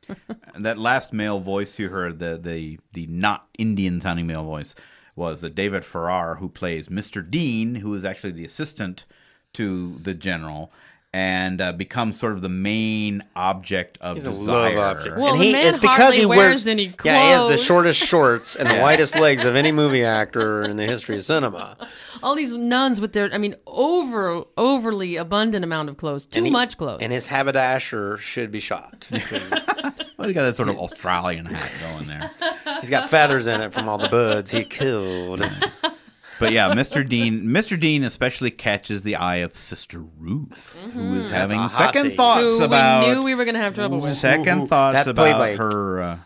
And 0.53 0.65
that 0.65 0.79
last 0.79 1.13
male 1.13 1.39
voice 1.39 1.77
you 1.77 1.89
heard, 1.89 2.17
the 2.17 2.39
the 2.41 2.79
the 2.93 3.05
not 3.07 3.47
Indian 3.59 4.01
sounding 4.01 4.25
male 4.25 4.43
voice, 4.43 4.73
was 5.15 5.41
David 5.41 5.85
Farrar, 5.85 6.35
who 6.35 6.49
plays 6.49 6.87
Mr. 6.87 7.27
Dean, 7.29 7.75
who 7.75 7.93
is 7.93 8.03
actually 8.03 8.31
the 8.31 8.45
assistant 8.45 9.05
to 9.53 9.99
the 10.01 10.15
general, 10.15 10.71
and 11.13 11.61
uh, 11.61 11.71
becomes 11.71 12.19
sort 12.19 12.33
of 12.33 12.41
the 12.41 12.49
main 12.49 13.23
object 13.35 13.97
of 14.01 14.17
He's 14.17 14.25
a 14.25 14.29
desire. 14.29 14.75
love 14.75 14.97
object. 14.97 15.17
Well, 15.17 15.33
and 15.33 15.41
the 15.41 15.45
he, 15.45 15.51
man 15.53 15.67
it's 15.67 15.79
because 15.79 15.97
hardly 15.97 16.19
he 16.19 16.25
wears 16.25 16.37
wears 16.39 16.67
any 16.67 16.93
Yeah, 17.03 17.23
he 17.23 17.29
has 17.31 17.47
the 17.47 17.57
shortest 17.57 17.99
shorts 17.99 18.55
and 18.55 18.69
the 18.69 18.79
whitest 18.79 19.15
legs 19.15 19.43
of 19.45 19.55
any 19.55 19.71
movie 19.71 20.03
actor 20.03 20.63
in 20.63 20.75
the 20.77 20.85
history 20.85 21.17
of 21.17 21.25
cinema. 21.25 21.77
All 22.21 22.35
these 22.35 22.53
nuns 22.53 22.99
with 22.99 23.13
their, 23.13 23.33
I 23.33 23.37
mean, 23.37 23.55
over 23.65 24.43
overly 24.57 25.15
abundant 25.15 25.63
amount 25.63 25.89
of 25.89 25.97
clothes, 25.97 26.25
too 26.25 26.43
he- 26.43 26.49
much 26.49 26.77
clothes. 26.77 26.99
And 27.01 27.11
his 27.13 27.27
haberdasher 27.27 28.17
should 28.17 28.51
be 28.51 28.59
shot. 28.59 29.07
Well, 30.17 30.27
he's 30.27 30.33
got 30.33 30.45
that 30.45 30.55
sort 30.55 30.69
of 30.69 30.79
Australian 30.79 31.45
hat 31.45 31.71
going 31.79 32.07
there. 32.07 32.31
He's 32.81 32.89
got 32.89 33.07
feathers 33.07 33.45
in 33.45 33.61
it 33.61 33.71
from 33.71 33.87
all 33.87 33.99
the 33.99 34.09
birds 34.09 34.49
he 34.49 34.63
killed. 34.63 35.47
But 36.39 36.51
yeah, 36.51 36.73
Mr. 36.73 37.07
Dean, 37.07 37.43
Mr. 37.45 37.79
Dean 37.79 38.03
especially 38.03 38.51
catches 38.51 39.01
the 39.01 39.15
eye 39.15 39.37
of 39.37 39.55
Sister 39.55 39.99
Ruth, 39.99 40.75
who 40.93 41.15
is 41.15 41.27
having 41.27 41.59
a 41.59 41.69
second 41.69 42.07
hottie. 42.11 42.15
thoughts 42.15 42.41
who 42.59 42.63
about 42.63 43.05
we 43.07 43.13
knew 43.13 43.23
we 43.23 43.35
were 43.35 43.43
going 43.45 43.55
to 43.55 43.61
have 43.61 43.73
trouble 43.73 43.99
with. 44.01 44.13
second 44.15 44.67
thoughts 44.67 44.93
That's 45.05 45.05
played 45.17 45.31
about 45.31 45.39
by- 45.39 45.55
her 45.55 46.01
uh, 46.01 46.17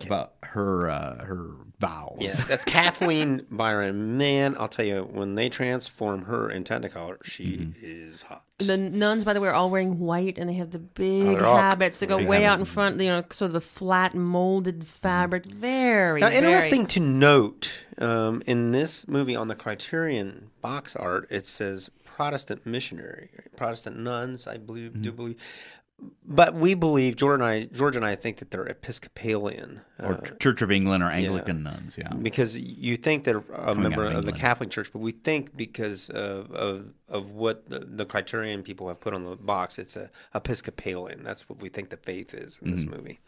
about 0.00 0.32
her 0.42 0.90
uh, 0.90 1.24
her 1.24 1.50
vowels. 1.78 2.20
Yeah, 2.20 2.34
that's 2.46 2.64
Kathleen 2.66 3.46
Byron. 3.50 4.16
Man, 4.16 4.56
I'll 4.58 4.68
tell 4.68 4.84
you, 4.84 5.02
when 5.10 5.34
they 5.34 5.48
transform 5.48 6.22
her 6.22 6.50
in 6.50 6.64
Technicolor, 6.64 7.22
she 7.24 7.58
mm-hmm. 7.58 7.80
is 7.82 8.22
hot. 8.22 8.44
The 8.58 8.78
nuns, 8.78 9.24
by 9.24 9.34
the 9.34 9.40
way, 9.40 9.48
are 9.48 9.54
all 9.54 9.70
wearing 9.70 9.98
white, 9.98 10.38
and 10.38 10.48
they 10.48 10.54
have 10.54 10.70
the 10.70 10.78
oh, 10.78 10.88
big 10.94 11.38
they're 11.38 11.40
habits 11.40 11.98
that 11.98 12.06
go 12.06 12.18
big 12.18 12.28
way 12.28 12.44
out 12.44 12.58
in 12.58 12.64
front. 12.64 12.98
You 13.00 13.08
know, 13.08 13.24
sort 13.30 13.50
of 13.50 13.52
the 13.52 13.60
flat 13.60 14.14
molded 14.14 14.76
mm-hmm. 14.76 14.84
fabric. 14.84 15.46
Very, 15.46 16.20
Now, 16.20 16.30
very- 16.30 16.38
interesting 16.38 16.86
to 16.86 17.00
note, 17.00 17.84
um, 17.98 18.42
in 18.46 18.72
this 18.72 19.06
movie 19.06 19.36
on 19.36 19.48
the 19.48 19.54
Criterion 19.54 20.50
box 20.62 20.96
art, 20.96 21.26
it 21.30 21.44
says 21.44 21.90
Protestant 22.04 22.64
missionary, 22.64 23.28
Protestant 23.56 23.98
nuns. 23.98 24.46
I 24.46 24.56
believe, 24.56 24.94
do 24.94 25.10
mm-hmm. 25.10 25.16
believe, 25.16 25.36
but 26.26 26.54
we 26.54 26.74
believe 26.74 27.16
George 27.16 27.36
and 27.40 27.44
I, 27.44 27.64
George 27.64 27.96
and 27.96 28.04
I 28.04 28.16
think 28.16 28.38
that 28.38 28.50
they're 28.50 28.66
Episcopalian. 28.66 29.80
Or 29.98 30.14
uh, 30.14 30.20
Church 30.40 30.60
of 30.60 30.70
England 30.70 31.02
or 31.02 31.06
Anglican 31.10 31.62
nuns. 31.62 31.96
Yeah. 31.98 32.12
because 32.12 32.56
you 32.58 32.96
think 32.96 33.24
they're 33.24 33.42
a 33.54 33.74
member 33.74 34.04
of 34.04 34.16
of, 34.16 34.24
the 34.26 34.32
Catholic 34.32 34.70
Church, 34.70 34.90
but 34.92 34.98
we 34.98 35.12
think 35.12 35.56
because 35.56 36.10
of 36.10 36.50
of, 36.52 36.92
of 37.08 37.30
what 37.30 37.68
the, 37.70 37.78
the 37.80 38.04
Criterion 38.04 38.62
people 38.62 38.88
have 38.88 39.00
put 39.00 39.14
on 39.14 39.24
the 39.24 39.36
box, 39.36 39.78
it's 39.78 39.96
a 39.96 40.10
Episcopalian. 40.34 41.22
That's 41.24 41.48
what 41.48 41.60
we 41.60 41.68
think 41.68 41.90
the 41.90 41.96
faith 41.96 42.34
is 42.34 42.58
in 42.62 42.70
this 42.72 42.84
Mm-hmm. 42.84 42.94
movie. 42.96 43.20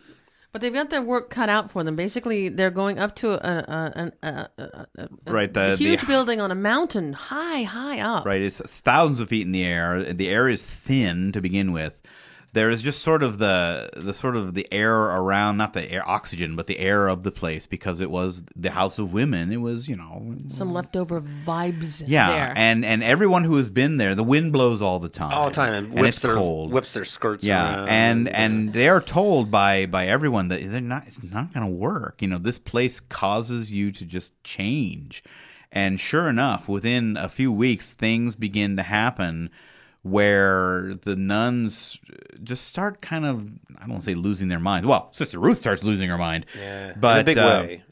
But 0.51 0.63
they've 0.63 0.73
got 0.73 0.89
their 0.89 1.03
work 1.03 1.29
cut 1.29 1.51
out 1.51 1.71
for 1.71 1.85
them. 1.85 1.95
Basically, 1.95 2.49
they're 2.49 2.71
going 2.71 2.99
up 2.99 3.15
to 3.17 3.33
a, 3.33 3.37
a, 3.37 4.13
a, 4.23 4.27
a, 4.27 4.49
a, 4.63 4.87
a, 4.97 5.09
Right, 5.31 5.53
the- 5.53 5.77
huge 5.77 6.01
the- 6.01 6.07
building 6.07 6.41
on 6.41 6.51
a 6.51 6.55
mountain, 6.55 7.13
high, 7.13 7.65
high 7.65 8.01
up. 8.01 8.25
Right, 8.25 8.41
it's 8.41 8.59
thousands 8.61 9.21
of 9.21 9.29
feet 9.29 9.45
in 9.47 9.53
the 9.53 9.63
air. 9.65 10.11
The 10.13 10.29
air 10.31 10.49
is 10.49 10.63
thin 10.63 11.33
to 11.33 11.41
begin 11.43 11.73
with. 11.73 11.93
There 12.55 12.71
is 12.71 12.81
just 12.83 13.03
sort 13.03 13.23
of 13.23 13.37
the 13.39 13.91
the 13.95 14.15
sort 14.15 14.35
of 14.35 14.55
the 14.55 14.67
air 14.73 14.95
around, 14.97 15.59
not 15.59 15.75
the 15.75 15.91
air 15.93 16.09
oxygen, 16.09 16.57
but 16.57 16.67
the 16.67 16.79
air 16.79 17.07
of 17.07 17.23
the 17.23 17.31
place 17.31 17.67
because 17.67 18.01
it 18.01 18.11
was 18.11 18.43
the 18.57 18.71
House 18.71 18.99
of 18.99 19.13
Women. 19.13 19.53
It 19.53 19.59
was, 19.59 19.87
you 19.87 19.97
know, 19.97 20.35
Some 20.47 20.73
leftover 20.73 21.21
vibes 21.21 22.03
yeah, 22.07 22.31
there. 22.31 22.53
and 22.57 22.87
and 22.87 23.05
everyone 23.05 23.45
who 23.45 23.57
has 23.57 23.69
been 23.69 23.99
there, 23.99 24.15
the 24.15 24.25
wind 24.25 24.53
blows 24.55 24.81
all 24.81 24.99
the 24.99 25.11
time, 25.11 25.33
All 25.33 25.51
the 25.51 25.55
time, 25.55 25.75
and 25.75 25.87
and 25.89 26.01
whips 26.01 26.17
it's 26.17 26.23
their 26.23 26.35
cold. 26.35 26.73
whips 26.73 26.95
their 26.95 27.05
skirts 27.05 27.45
Yeah, 27.45 27.81
around. 27.81 27.89
and 27.91 28.29
and 28.29 28.73
they 28.73 28.89
are 28.89 29.03
told 29.03 29.51
by 29.51 29.85
by 29.85 30.07
everyone 30.07 30.49
that 30.49 30.63
they're 30.71 30.81
not. 30.81 31.07
It's 31.07 31.23
not 31.23 31.53
going 31.53 31.67
to 31.67 31.73
work. 31.73 32.23
You 32.23 32.29
know, 32.29 32.39
this 32.39 32.59
place 32.59 32.99
causes 32.99 33.73
you 33.75 33.93
to 33.93 34.07
just 34.07 34.33
change, 34.43 35.23
and 35.71 36.01
sure 36.01 36.29
enough, 36.31 36.67
within 36.67 37.19
a 37.19 37.29
few 37.29 37.53
weeks, 37.53 37.93
things 37.93 38.35
begin 38.37 38.77
to 38.79 38.83
happen 38.83 39.51
where 40.03 40.95
the 41.03 41.17
nuns 41.17 41.99
just 42.43 42.67
start 42.67 43.01
kind 43.01 43.25
of 43.25 43.49
I 43.77 43.81
don't 43.81 43.91
want 43.91 44.03
to 44.03 44.11
say 44.11 44.15
losing 44.15 44.49
their 44.49 44.59
minds. 44.59 44.87
Well, 44.87 45.09
Sister 45.13 45.39
Ruth 45.39 45.59
starts 45.59 45.83
losing 45.83 46.09
her 46.09 46.19
mind. 46.19 46.47
yeah, 46.59 46.93
but 46.97 47.19
in 47.19 47.21
a 47.21 47.25
big 47.25 47.39
uh, 47.39 47.65
way. 47.67 47.83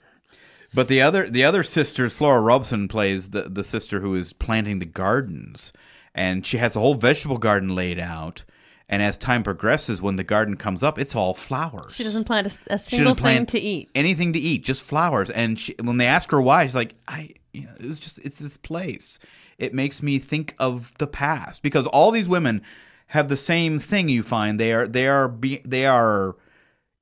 but 0.75 0.89
the 0.89 1.03
other 1.03 1.29
the 1.29 1.45
other 1.45 1.63
sisters, 1.63 2.15
Flora 2.15 2.41
Robson 2.41 2.89
plays 2.89 3.31
the 3.31 3.43
the 3.43 3.65
sister 3.65 4.01
who 4.01 4.15
is 4.15 4.33
planting 4.33 4.79
the 4.79 4.87
gardens, 4.87 5.73
and 6.15 6.47
she 6.47 6.59
has 6.59 6.77
a 6.77 6.81
whole 6.81 6.95
vegetable 6.95 7.39
garden 7.39 7.75
laid 7.75 7.99
out. 7.99 8.45
And 8.89 9.03
as 9.03 9.19
time 9.19 9.43
progresses, 9.43 10.01
when 10.01 10.15
the 10.15 10.23
garden 10.23 10.57
comes 10.57 10.85
up, 10.85 10.97
it's 10.97 11.17
all 11.17 11.35
flowers. 11.35 11.93
she 11.97 12.05
doesn't 12.05 12.23
plant 12.23 12.47
a, 12.47 12.75
a 12.75 12.79
single 12.79 13.15
doesn't 13.15 13.17
thing 13.17 13.23
plant 13.23 13.49
to 13.49 13.59
eat. 13.59 13.91
anything 13.97 14.33
to 14.35 14.39
eat, 14.39 14.63
just 14.63 14.85
flowers. 14.85 15.29
And 15.29 15.59
she, 15.59 15.75
when 15.83 15.97
they 15.97 16.07
ask 16.07 16.31
her 16.31 16.41
why, 16.41 16.65
she's 16.67 16.77
like, 16.77 16.95
"I, 17.09 17.31
you 17.53 17.63
know, 17.63 17.73
it 17.81 17.87
was 17.87 17.99
just 17.99 18.21
it's 18.21 18.39
this 18.39 18.57
place. 18.57 19.19
It 19.59 19.73
makes 19.75 20.03
me 20.03 20.19
think 20.19 20.55
of 20.59 20.93
the 20.99 21.07
past 21.07 21.63
because 21.63 21.87
all 21.87 22.11
these 22.11 22.29
women 22.29 22.63
have 23.09 23.29
the 23.29 23.37
same 23.37 23.79
thing. 23.79 24.09
You 24.09 24.23
find 24.23 24.61
they 24.61 24.73
are 24.73 24.87
they 24.87 25.09
are 25.09 25.29
be, 25.29 25.63
they 25.65 25.87
are 25.87 26.37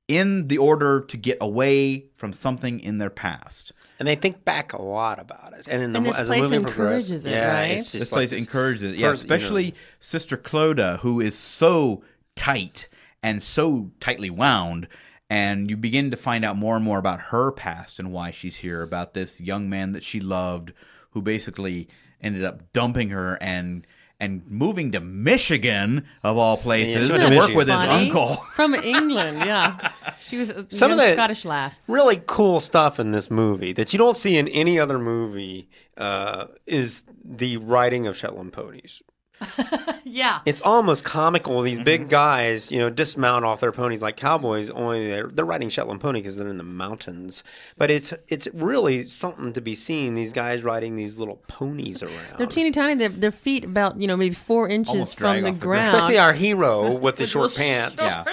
in 0.07 0.47
the 0.47 0.57
order 0.57 1.01
to 1.01 1.17
get 1.17 1.37
away 1.41 2.05
from 2.13 2.31
something 2.31 2.79
in 2.79 2.99
their 2.99 3.09
past. 3.09 3.71
and 3.97 4.07
they 4.07 4.15
think 4.15 4.45
back 4.45 4.71
a 4.71 4.81
lot 4.81 5.19
about 5.19 5.53
it. 5.57 5.67
And 5.67 5.81
in 5.81 5.93
the 5.93 5.97
And 5.97 6.05
this 6.05 6.19
as 6.19 6.27
place 6.27 6.43
the 6.43 6.59
movie 6.59 6.69
encourages 6.69 7.25
it, 7.25 7.31
yeah, 7.31 7.53
right? 7.53 7.71
it's 7.71 7.91
just 7.91 7.93
this 7.93 8.11
like 8.11 8.17
place 8.17 8.29
this 8.29 8.39
encourages 8.39 8.83
it. 8.83 8.95
Yeah, 8.97 9.09
pers- 9.09 9.23
you 9.23 9.29
know, 9.29 9.35
especially 9.35 9.75
Sister 9.99 10.37
Clodagh, 10.37 10.99
who 10.99 11.19
is 11.19 11.35
so 11.37 12.03
tight 12.35 12.87
and 13.23 13.41
so 13.41 13.91
tightly 13.99 14.29
wound. 14.29 14.87
And 15.27 15.71
you 15.71 15.75
begin 15.75 16.11
to 16.11 16.17
find 16.17 16.45
out 16.45 16.55
more 16.55 16.75
and 16.75 16.85
more 16.85 16.99
about 16.99 17.19
her 17.19 17.51
past 17.51 17.97
and 17.97 18.11
why 18.11 18.29
she's 18.29 18.57
here, 18.57 18.83
about 18.83 19.15
this 19.15 19.41
young 19.41 19.67
man 19.67 19.91
that 19.93 20.03
she 20.03 20.19
loved, 20.19 20.71
who 21.11 21.21
basically 21.23 21.87
ended 22.25 22.43
up 22.43 22.73
dumping 22.73 23.09
her 23.11 23.37
and 23.39 23.87
and 24.19 24.43
moving 24.49 24.93
to 24.93 25.01
Michigan 25.01 26.05
of 26.23 26.37
all 26.37 26.55
places 26.57 27.07
she 27.07 27.13
to 27.13 27.19
went 27.19 27.23
work 27.35 27.49
Michigan. 27.49 27.55
with 27.57 27.67
his 27.67 27.75
Funny. 27.77 28.05
uncle. 28.05 28.35
from 28.53 28.73
England. 28.75 29.39
Yeah, 29.39 29.91
she 30.21 30.37
was 30.37 30.53
Some 30.69 30.91
of 30.91 30.97
the- 30.97 31.13
Scottish 31.13 31.43
lass. 31.45 31.79
really 31.87 32.21
cool 32.25 32.59
stuff 32.61 32.97
in 32.99 33.11
this 33.11 33.29
movie 33.29 33.73
that 33.73 33.91
you 33.93 33.99
don't 33.99 34.15
see 34.17 34.37
in 34.37 34.47
any 34.47 34.79
other 34.79 34.97
movie 34.97 35.69
uh, 35.97 36.45
is 36.65 37.03
the 37.23 37.57
riding 37.57 38.07
of 38.07 38.15
Shetland 38.17 38.53
ponies. 38.53 39.01
Yeah, 40.07 40.41
It's 40.45 40.61
almost 40.61 41.03
comical. 41.03 41.61
These 41.63 41.79
big 41.79 42.01
mm-hmm. 42.01 42.09
guys, 42.09 42.71
you 42.71 42.77
know, 42.79 42.91
dismount 42.91 43.43
off 43.43 43.59
their 43.59 43.71
ponies 43.71 44.03
like 44.03 44.15
cowboys. 44.15 44.69
Only 44.69 45.07
they're 45.07 45.27
they're 45.27 45.43
riding 45.43 45.67
Shetland 45.69 45.99
pony 45.99 46.21
because 46.21 46.37
they're 46.37 46.47
in 46.47 46.57
the 46.57 46.63
mountains. 46.63 47.43
But 47.75 47.89
it's 47.89 48.13
it's 48.27 48.47
really 48.53 49.05
something 49.07 49.51
to 49.51 49.61
be 49.61 49.75
seen. 49.75 50.13
These 50.13 50.31
guys 50.31 50.63
riding 50.63 50.95
these 50.95 51.17
little 51.17 51.37
ponies 51.47 52.03
around. 52.03 52.37
they're 52.37 52.47
teeny 52.47 52.71
tiny. 52.71 52.95
Their, 52.95 53.09
their 53.09 53.31
feet 53.31 53.65
about 53.65 53.99
you 53.99 54.07
know 54.07 54.15
maybe 54.15 54.35
four 54.35 54.69
inches 54.69 54.91
Almost 54.91 55.17
from 55.17 55.41
the 55.41 55.49
off 55.49 55.55
the 55.55 55.59
ground. 55.59 55.93
Especially 55.93 56.19
our 56.19 56.33
hero 56.33 56.91
with 56.97 57.17
the 57.17 57.25
short 57.25 57.51
little 57.51 57.57
pants. 57.57 58.01
Yeah. 58.01 58.23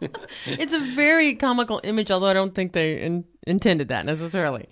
it's 0.46 0.72
a 0.72 0.80
very 0.80 1.36
comical 1.36 1.80
image, 1.84 2.10
although 2.10 2.26
I 2.26 2.34
don't 2.34 2.54
think 2.54 2.72
they 2.72 3.00
in, 3.00 3.24
intended 3.46 3.88
that 3.88 4.06
necessarily. 4.06 4.68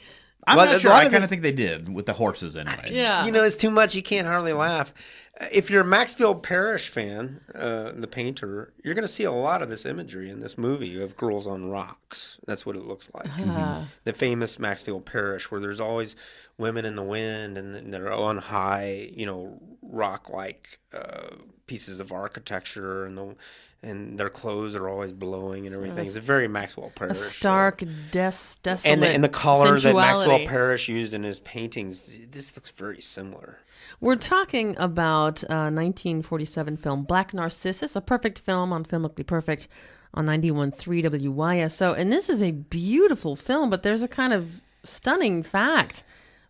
I'm 0.47 0.57
Well, 0.57 0.67
not 0.67 0.81
sure. 0.81 0.91
lot 0.91 1.03
I 1.03 1.05
of 1.07 1.11
kind 1.13 1.23
this- 1.23 1.25
of 1.27 1.31
think 1.31 1.43
they 1.43 1.53
did 1.53 1.93
with 1.95 2.07
the 2.07 2.13
horses 2.15 2.55
anyway. 2.57 2.89
Yeah, 2.91 3.25
You 3.25 3.33
know, 3.33 3.45
it's 3.45 3.57
too 3.57 3.71
much. 3.71 3.95
You 3.95 4.03
can't 4.03 4.27
hardly 4.27 4.53
laugh. 4.53 4.93
Uh, 5.41 5.47
If 5.51 5.71
you're 5.71 5.81
a 5.81 5.85
Maxfield 5.85 6.43
Parrish 6.43 6.89
fan, 6.89 7.41
uh, 7.55 7.93
the 7.95 8.07
painter, 8.07 8.73
you're 8.85 8.95
going 8.95 9.03
to 9.03 9.09
see 9.13 9.25
a 9.25 9.33
lot 9.33 9.63
of 9.63 9.69
this 9.69 9.85
imagery 9.87 10.31
in 10.31 10.41
this 10.41 10.57
movie 10.59 11.01
of 11.03 11.17
girls 11.17 11.47
on 11.47 11.71
rocks. 11.71 12.39
That's 12.47 12.65
what 12.67 12.77
it 12.77 12.85
looks 12.85 13.11
like. 13.15 13.27
Uh-huh. 13.27 13.81
The 14.05 14.13
famous 14.13 14.59
Maxfield 14.59 15.07
Parrish, 15.07 15.51
where 15.51 15.61
there's 15.61 15.81
always 15.81 16.15
women 16.58 16.84
in 16.84 16.94
the 16.94 17.02
wind 17.02 17.58
and 17.58 17.92
they're 17.92 18.12
on 18.12 18.38
high, 18.38 19.11
you 19.12 19.26
know, 19.26 19.61
rock-like 19.82 20.78
uh, 20.92 21.37
pieces 21.66 22.00
of 22.00 22.12
architecture, 22.12 23.04
and 23.04 23.16
the 23.16 23.37
and 23.82 24.18
their 24.18 24.30
clothes 24.30 24.75
are 24.75 24.88
always 24.88 25.12
blowing 25.12 25.66
and 25.66 25.75
everything. 25.75 26.06
It's 26.06 26.16
a 26.16 26.20
very 26.20 26.49
Maxwell 26.49 26.87
a 26.87 26.90
Parrish. 26.90 27.18
uh, 27.18 27.20
stark, 27.20 27.82
des- 28.11 28.56
desolate 28.62 28.87
and 28.87 29.02
the, 29.02 29.08
and 29.08 29.23
the 29.23 29.28
color 29.28 29.78
that 29.78 29.94
Maxwell. 29.94 30.46
Parrish 30.46 30.88
used 30.88 31.12
in 31.12 31.23
his 31.23 31.40
paintings, 31.40 32.18
this 32.30 32.56
looks 32.56 32.70
very 32.70 33.02
similar. 33.02 33.58
We're 34.00 34.16
talking 34.16 34.75
about 34.78 35.44
uh, 35.44 35.68
1947 35.70 36.78
film 36.78 37.04
Black 37.04 37.34
Narcissus, 37.34 37.94
a 37.94 38.00
perfect 38.00 38.38
film 38.38 38.73
on 38.73 38.84
Filmically 38.84 39.26
Perfect 39.26 39.68
on 40.14 40.26
91.3 40.26 41.04
WYSO. 41.04 41.94
And 41.96 42.11
this 42.11 42.30
is 42.30 42.42
a 42.42 42.52
beautiful 42.52 43.37
film, 43.37 43.68
but 43.68 43.82
there's 43.82 44.02
a 44.02 44.08
kind 44.08 44.32
of 44.32 44.62
stunning 44.82 45.42
fact 45.42 46.02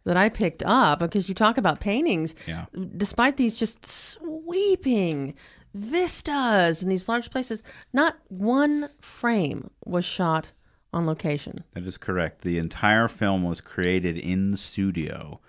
that 0.04 0.16
I 0.16 0.28
picked 0.28 0.62
up 0.64 0.98
because 1.00 1.28
you 1.28 1.34
talk 1.34 1.58
about 1.58 1.80
paintings. 1.80 2.34
Yeah. 2.46 2.66
Despite 2.96 3.36
these 3.36 3.58
just 3.58 3.84
sweeping 3.86 5.34
vistas 5.72 6.82
in 6.82 6.88
these 6.88 7.08
large 7.08 7.30
places, 7.30 7.62
not 7.92 8.16
one 8.28 8.90
frame 9.00 9.70
was 9.84 10.04
shot 10.04 10.52
on 10.92 11.06
location. 11.06 11.64
That 11.72 11.84
is 11.84 11.96
correct. 11.98 12.42
The 12.42 12.58
entire 12.58 13.08
film 13.08 13.42
was 13.42 13.60
created 13.60 14.16
in 14.16 14.52
the 14.52 14.58
studio. 14.58 15.40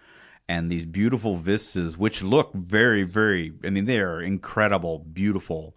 And 0.47 0.71
these 0.71 0.85
beautiful 0.85 1.37
vistas, 1.37 1.97
which 1.97 2.21
look 2.21 2.53
very, 2.53 3.03
very, 3.03 3.53
I 3.63 3.69
mean, 3.69 3.85
they 3.85 3.99
are 3.99 4.21
incredible, 4.21 4.99
beautiful 4.99 5.75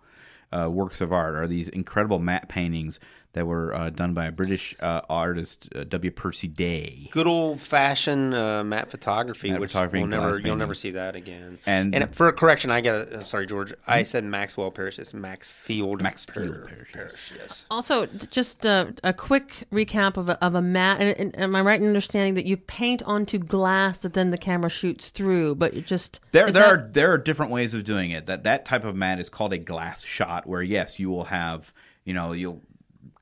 uh, 0.53 0.71
works 0.71 1.01
of 1.01 1.13
art, 1.13 1.37
are 1.37 1.47
these 1.47 1.69
incredible 1.71 2.19
matte 2.19 2.49
paintings 2.49 3.01
that 3.35 3.47
were 3.47 3.75
uh, 3.75 3.91
done 3.91 4.15
by 4.15 4.27
a 4.27 4.33
British 4.33 4.75
uh, 4.81 5.03
artist, 5.09 5.69
uh, 5.75 5.85
W. 5.85 6.11
Percy 6.11 6.49
Day. 6.49 7.09
Good 7.13 7.27
old 7.27 7.61
fashioned 7.61 8.35
uh, 8.35 8.65
matte 8.65 8.91
photography, 8.91 9.51
Matte 9.51 9.61
which 9.61 9.73
photography 9.73 9.99
we'll 9.99 10.09
never, 10.09 10.31
glass 10.33 10.45
you'll 10.47 10.57
never 10.57 10.75
see 10.75 10.93
that 10.93 11.15
again. 11.15 11.59
And- 11.67 11.95
and 11.95 12.15
for 12.17 12.29
a 12.29 12.33
correction, 12.33 12.71
I 12.71 12.81
got. 12.81 13.13
I'm 13.13 13.25
sorry, 13.25 13.47
George. 13.47 13.75
I 13.87 14.03
said 14.03 14.25
Maxwell 14.25 14.71
Parrish. 14.71 14.99
It's 14.99 15.13
Maxfield. 15.15 16.03
Maxfield 16.03 16.47
Par- 16.65 16.65
Parrish, 16.67 16.93
yes. 16.95 17.33
yes. 17.37 17.65
Also, 17.71 18.07
just 18.07 18.65
uh, 18.67 18.87
a 19.05 19.13
quick 19.13 19.65
recap 19.73 20.17
of 20.17 20.29
a, 20.31 20.43
of 20.45 20.55
a 20.55 20.63
mat. 20.63 21.01
And, 21.01 21.11
and 21.19 21.39
am 21.39 21.55
I 21.55 21.61
right 21.61 21.81
in 21.81 21.87
understanding 21.87 22.35
that 22.35 22.47
you 22.47 22.57
paint 22.57 23.03
onto 23.05 23.39
glass 23.39 23.99
that 23.99 24.15
then 24.15 24.31
the 24.31 24.39
camera 24.39 24.71
shoots 24.71 25.11
through? 25.11 25.55
But 25.57 25.75
it 25.75 25.87
just 25.87 26.21
There, 26.33 26.47
is 26.49 26.55
there 26.55 26.63
that- 26.65 26.73
are 26.73 26.89
there 26.93 27.13
are 27.13 27.19
different 27.19 27.53
ways 27.53 27.75
of 27.75 27.85
doing 27.85 28.11
it. 28.11 28.27
That 28.27 28.45
that 28.45 28.65
type 28.65 28.85
of 28.85 28.97
mat 28.97 29.21
is 29.21 29.29
called 29.29 29.53
a 29.53 29.59
glass 29.59 30.03
shot, 30.03 30.47
where 30.47 30.63
yes, 30.63 30.99
you 30.99 31.11
will 31.11 31.25
have 31.25 31.73
you 32.05 32.15
know 32.15 32.33
you'll 32.33 32.63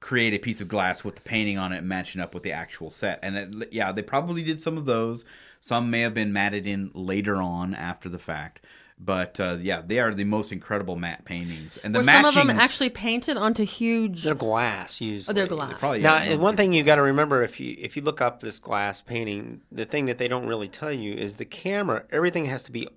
create 0.06 0.32
a 0.32 0.38
piece 0.38 0.60
of 0.60 0.68
glass 0.68 1.02
with 1.02 1.16
the 1.16 1.20
painting 1.22 1.58
on 1.58 1.72
it 1.72 1.82
matching 1.82 2.20
up 2.20 2.32
with 2.32 2.44
the 2.44 2.52
actual 2.52 2.90
set. 2.92 3.18
And 3.24 3.36
it, 3.36 3.72
yeah, 3.72 3.90
they 3.90 4.02
probably 4.02 4.44
did 4.44 4.62
some 4.62 4.78
of 4.78 4.86
those. 4.86 5.24
Some 5.60 5.90
may 5.90 6.02
have 6.02 6.14
been 6.14 6.32
matted 6.32 6.64
in 6.64 6.92
later 6.94 7.34
on 7.36 7.74
after 7.74 8.08
the 8.08 8.20
fact. 8.20 8.64
But 9.00 9.40
uh, 9.40 9.56
yeah, 9.60 9.82
they 9.84 9.98
are 9.98 10.14
the 10.14 10.22
most 10.22 10.52
incredible 10.52 10.94
matte 10.94 11.24
paintings, 11.24 11.76
and 11.82 11.92
the 11.92 11.98
Were 11.98 12.04
some 12.04 12.24
of 12.24 12.34
them 12.34 12.48
matchings- 12.48 12.60
actually 12.60 12.90
painted 12.90 13.36
onto 13.36 13.64
huge? 13.66 14.22
They're 14.22 14.34
glass 14.36 15.00
usually. 15.00 15.32
Oh, 15.32 15.34
they're 15.34 15.48
glass. 15.48 15.74
probably- 15.78 16.02
Now, 16.02 16.22
yeah, 16.22 16.36
one 16.36 16.56
thing 16.56 16.72
you 16.72 16.84
got 16.84 16.94
to 16.94 17.02
remember 17.02 17.42
if 17.42 17.58
you 17.60 17.76
if 17.78 17.96
you 17.96 18.02
look 18.02 18.20
up 18.22 18.40
this 18.40 18.58
glass 18.60 19.02
painting, 19.02 19.60
the 19.72 19.86
thing 19.86 20.04
that 20.06 20.18
they 20.18 20.28
don't 20.28 20.46
really 20.46 20.68
tell 20.68 20.92
you 20.92 21.12
is 21.14 21.36
the 21.36 21.44
camera. 21.44 22.04
Everything 22.10 22.44
has 22.46 22.62
to 22.62 22.72
be. 22.72 22.88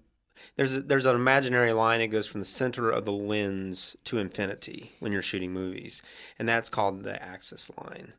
There's 0.55 0.73
a, 0.73 0.81
there's 0.81 1.05
an 1.05 1.15
imaginary 1.15 1.71
line 1.73 1.99
that 1.99 2.07
goes 2.07 2.27
from 2.27 2.41
the 2.41 2.45
center 2.45 2.89
of 2.89 3.05
the 3.05 3.11
lens 3.13 3.95
to 4.05 4.17
infinity 4.17 4.91
when 4.99 5.11
you're 5.11 5.21
shooting 5.21 5.51
movies, 5.53 6.01
and 6.37 6.47
that's 6.47 6.69
called 6.69 7.03
the 7.03 7.21
axis 7.21 7.71
line. 7.77 8.13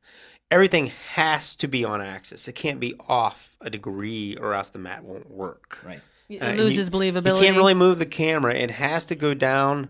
Everything 0.50 0.86
has 1.14 1.54
to 1.56 1.68
be 1.68 1.84
on 1.84 2.00
axis. 2.00 2.48
It 2.48 2.54
can't 2.54 2.80
be 2.80 2.94
off 3.08 3.56
a 3.60 3.70
degree, 3.70 4.36
or 4.36 4.54
else 4.54 4.68
the 4.70 4.78
mat 4.80 5.04
won't 5.04 5.30
work. 5.30 5.78
right. 5.84 6.00
It 6.28 6.40
Uh, 6.42 6.52
loses 6.52 6.86
you- 6.88 6.92
believability. 6.92 7.40
You 7.40 7.44
can't 7.46 7.56
really 7.56 7.74
move 7.74 7.98
the 7.98 8.06
camera. 8.06 8.54
It 8.54 8.70
has 8.72 9.04
to 9.06 9.14
go 9.16 9.34
down 9.34 9.88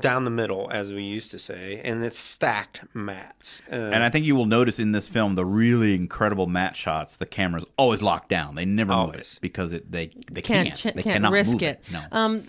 down 0.00 0.24
the 0.24 0.30
middle, 0.30 0.68
as 0.70 0.92
we 0.92 1.02
used 1.02 1.30
to 1.32 1.38
say, 1.38 1.80
and 1.82 2.04
it's 2.04 2.18
stacked 2.18 2.82
mats. 2.94 3.62
Uh, 3.70 3.74
And 3.76 4.04
I 4.04 4.08
think 4.10 4.24
you 4.24 4.36
will 4.36 4.46
notice 4.46 4.78
in 4.78 4.92
this 4.92 5.08
film 5.08 5.34
the 5.34 5.44
really 5.44 5.94
incredible 5.94 6.46
mat 6.46 6.76
shots. 6.76 7.16
The 7.16 7.26
camera's 7.26 7.64
always 7.76 8.02
locked 8.02 8.28
down; 8.28 8.54
they 8.54 8.64
never 8.64 8.90
move 8.92 8.98
Always. 8.98 9.34
it 9.34 9.38
because 9.40 9.72
it 9.72 9.90
they 9.90 10.06
they 10.30 10.42
can't 10.42 10.68
can't 10.68 10.76
ch- 10.76 10.82
they 10.94 11.02
can't 11.02 11.14
cannot 11.14 11.32
risk 11.32 11.54
move 11.54 11.62
it. 11.62 11.82
No. 11.92 12.02
Um, 12.12 12.44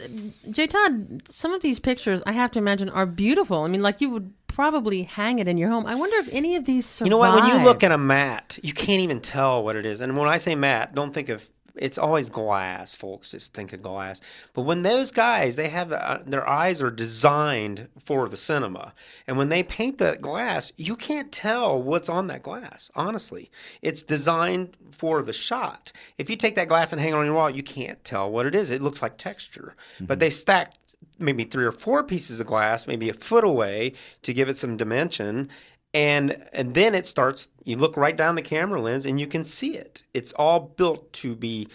J. 0.52 0.68
Todd, 0.68 1.24
some 1.30 1.54
of 1.54 1.62
these 1.62 1.80
pictures 1.80 2.22
I 2.26 2.34
have 2.34 2.52
to 2.52 2.60
imagine 2.60 2.90
are 2.90 3.06
beautiful. 3.06 3.60
I 3.64 3.68
mean, 3.70 3.82
like 3.82 4.02
you 4.02 4.10
would 4.10 4.34
probably 4.48 5.04
hang 5.04 5.40
it 5.40 5.48
in 5.48 5.58
your 5.58 5.70
home. 5.70 5.86
I 5.86 5.96
wonder 5.96 6.18
if 6.18 6.28
any 6.32 6.56
of 6.58 6.66
these 6.66 6.86
survive. 6.86 7.08
You 7.08 7.10
know 7.12 7.18
what? 7.18 7.34
When 7.34 7.46
you 7.46 7.64
look 7.64 7.84
at 7.84 7.92
a 7.92 7.98
mat, 7.98 8.60
you 8.62 8.74
can't 8.74 9.02
even 9.02 9.22
tell 9.22 9.64
what 9.64 9.76
it 9.78 9.86
is. 9.86 10.02
And 10.02 10.18
when 10.18 10.28
I 10.28 10.38
say 10.38 10.54
mat, 10.56 10.94
don't 10.94 11.14
think 11.14 11.30
of 11.30 11.50
it's 11.76 11.98
always 11.98 12.30
glass, 12.30 12.96
folks. 12.96 13.32
Just 13.32 13.54
think 13.54 13.74
of 13.74 13.82
glass. 13.82 14.22
But 14.54 14.64
when 14.64 14.84
those 14.84 15.12
guys, 15.12 15.56
they 15.56 15.70
have 15.70 15.92
uh, 15.92 16.20
their 16.26 16.48
eyes 16.48 16.82
are 16.82 16.92
designed 16.92 17.88
for 18.00 18.28
the 18.30 18.38
cinema, 18.38 18.94
and 19.28 19.38
when 19.38 19.50
they 19.50 19.64
paint 19.64 19.98
that 20.00 20.22
glass, 20.22 20.72
you 20.78 20.96
can't 20.96 21.32
tell 21.32 21.82
what's 21.82 22.10
on 22.10 22.28
that 22.28 22.44
glass. 22.44 22.90
Honestly, 22.96 23.52
it's 23.82 24.04
designed 24.04 24.76
for 24.92 25.22
the 25.22 25.34
shot. 25.34 25.92
If 26.18 26.30
you 26.30 26.36
take 26.36 26.56
that 26.56 26.68
glass 26.68 26.92
and 26.92 27.02
hang 27.02 27.12
it 27.12 27.16
on 27.16 27.26
your 27.26 27.36
wall, 27.36 27.50
you 27.50 27.64
can't 27.64 28.04
tell 28.04 28.30
what 28.32 28.46
it 28.46 28.56
is. 28.56 28.70
It 28.70 28.82
looks 28.82 29.02
like 29.02 29.18
texture. 29.18 29.76
But 30.00 30.20
they 30.20 30.30
stack 30.30 30.74
maybe 31.20 31.44
three 31.44 31.66
or 31.66 31.72
four 31.72 32.04
pieces 32.04 32.40
of 32.40 32.48
glass, 32.48 32.88
maybe 32.88 33.10
a 33.10 33.14
foot 33.14 33.44
away 33.44 33.94
to 34.24 34.34
give 34.34 34.50
it 34.50 34.58
some 34.58 34.78
dimension. 34.78 35.50
And 35.94 36.38
and 36.54 36.74
then 36.74 36.96
it 36.96 37.06
starts 37.06 37.48
you 37.64 37.76
look 37.76 37.98
right 37.98 38.16
down 38.16 38.36
the 38.36 38.42
camera 38.42 38.82
lens 38.82 39.06
and 39.06 39.20
you 39.20 39.28
can 39.28 39.44
see 39.44 39.76
it. 39.76 40.04
It's 40.14 40.32
all 40.34 40.60
built 40.78 41.12
to 41.14 41.36
be 41.36 41.68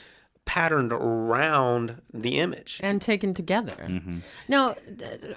patterned 0.46 0.92
around 0.92 2.00
the 2.14 2.38
image. 2.38 2.80
and 2.82 3.02
taken 3.02 3.34
together. 3.34 3.74
Now, 4.48 4.76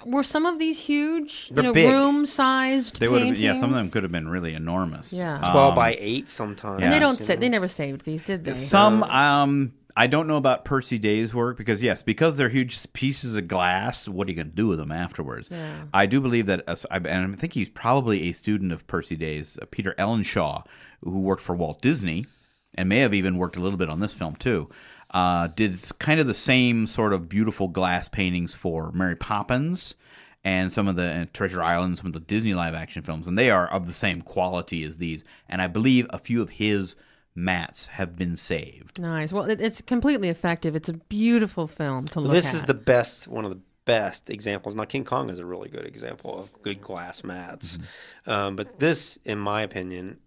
were 0.06 0.22
some 0.22 0.46
of 0.46 0.58
these 0.60 0.78
huge? 0.78 1.48
They're 1.48 1.64
know, 1.64 1.72
room-sized 1.72 3.00
They 3.00 3.08
would 3.08 3.26
have 3.26 3.38
yeah. 3.38 3.58
Some 3.58 3.70
of 3.70 3.76
them 3.76 3.90
could 3.90 4.04
have 4.04 4.12
been 4.12 4.28
really 4.28 4.54
enormous. 4.54 5.12
Yeah. 5.12 5.38
12 5.50 5.56
Um, 5.70 5.74
by 5.74 5.96
8 5.98 6.28
sometimes. 6.28 6.82
And 6.82 6.92
they 6.92 7.00
don't 7.00 7.18
you 7.18 7.26
say 7.26 7.36
they 7.36 7.48
never 7.48 7.68
saved 7.68 8.04
these, 8.04 8.22
did 8.22 8.44
they? 8.44 8.52
Some 8.54 9.02
um 9.02 9.72
I 9.96 10.06
don't 10.06 10.26
know 10.26 10.36
about 10.36 10.64
Percy 10.64 10.98
Day's 10.98 11.34
work 11.34 11.56
because 11.56 11.82
yes, 11.82 12.02
because 12.02 12.36
they're 12.36 12.48
huge 12.48 12.92
pieces 12.92 13.36
of 13.36 13.48
glass. 13.48 14.08
What 14.08 14.26
are 14.26 14.30
you 14.30 14.36
going 14.36 14.50
to 14.50 14.54
do 14.54 14.66
with 14.66 14.78
them 14.78 14.92
afterwards? 14.92 15.48
Yeah. 15.50 15.84
I 15.92 16.06
do 16.06 16.20
believe 16.20 16.46
that, 16.46 16.64
uh, 16.66 16.76
and 16.90 17.34
I 17.34 17.36
think 17.36 17.52
he's 17.54 17.68
probably 17.68 18.28
a 18.28 18.32
student 18.32 18.72
of 18.72 18.86
Percy 18.86 19.16
Day's, 19.16 19.58
uh, 19.60 19.66
Peter 19.70 19.94
Ellenshaw, 19.98 20.64
who 21.02 21.20
worked 21.20 21.42
for 21.42 21.54
Walt 21.54 21.80
Disney, 21.80 22.26
and 22.74 22.88
may 22.88 22.98
have 22.98 23.14
even 23.14 23.36
worked 23.36 23.56
a 23.56 23.60
little 23.60 23.78
bit 23.78 23.90
on 23.90 24.00
this 24.00 24.14
film 24.14 24.36
too. 24.36 24.68
Uh, 25.10 25.48
did 25.48 25.76
kind 25.98 26.20
of 26.20 26.26
the 26.26 26.34
same 26.34 26.86
sort 26.86 27.12
of 27.12 27.28
beautiful 27.28 27.66
glass 27.66 28.08
paintings 28.08 28.54
for 28.54 28.92
Mary 28.92 29.16
Poppins 29.16 29.96
and 30.44 30.72
some 30.72 30.88
of 30.88 30.96
the 30.96 31.02
uh, 31.02 31.26
Treasure 31.32 31.62
Island, 31.62 31.98
some 31.98 32.06
of 32.06 32.12
the 32.12 32.20
Disney 32.20 32.54
live 32.54 32.74
action 32.74 33.02
films, 33.02 33.26
and 33.26 33.36
they 33.36 33.50
are 33.50 33.66
of 33.68 33.86
the 33.86 33.92
same 33.92 34.22
quality 34.22 34.84
as 34.84 34.98
these. 34.98 35.24
And 35.48 35.60
I 35.60 35.66
believe 35.66 36.06
a 36.10 36.18
few 36.18 36.40
of 36.40 36.50
his 36.50 36.96
mats 37.34 37.86
have 37.86 38.16
been 38.16 38.36
saved. 38.36 38.98
Nice. 38.98 39.32
Well, 39.32 39.48
it, 39.48 39.60
it's 39.60 39.80
completely 39.80 40.28
effective. 40.28 40.74
It's 40.74 40.88
a 40.88 40.94
beautiful 40.94 41.66
film 41.66 42.06
to 42.08 42.20
look 42.20 42.32
This 42.32 42.46
at. 42.46 42.52
This 42.52 42.60
is 42.62 42.66
the 42.66 42.74
best, 42.74 43.28
one 43.28 43.44
of 43.44 43.50
the 43.50 43.60
best 43.84 44.30
examples. 44.30 44.74
Now, 44.74 44.84
King 44.84 45.04
Kong 45.04 45.30
is 45.30 45.38
a 45.38 45.44
really 45.44 45.68
good 45.68 45.86
example 45.86 46.38
of 46.38 46.62
good 46.62 46.80
glass 46.80 47.24
mats. 47.24 47.78
Um, 48.26 48.56
but 48.56 48.78
this, 48.78 49.18
in 49.24 49.38
my 49.38 49.62
opinion, 49.62 50.18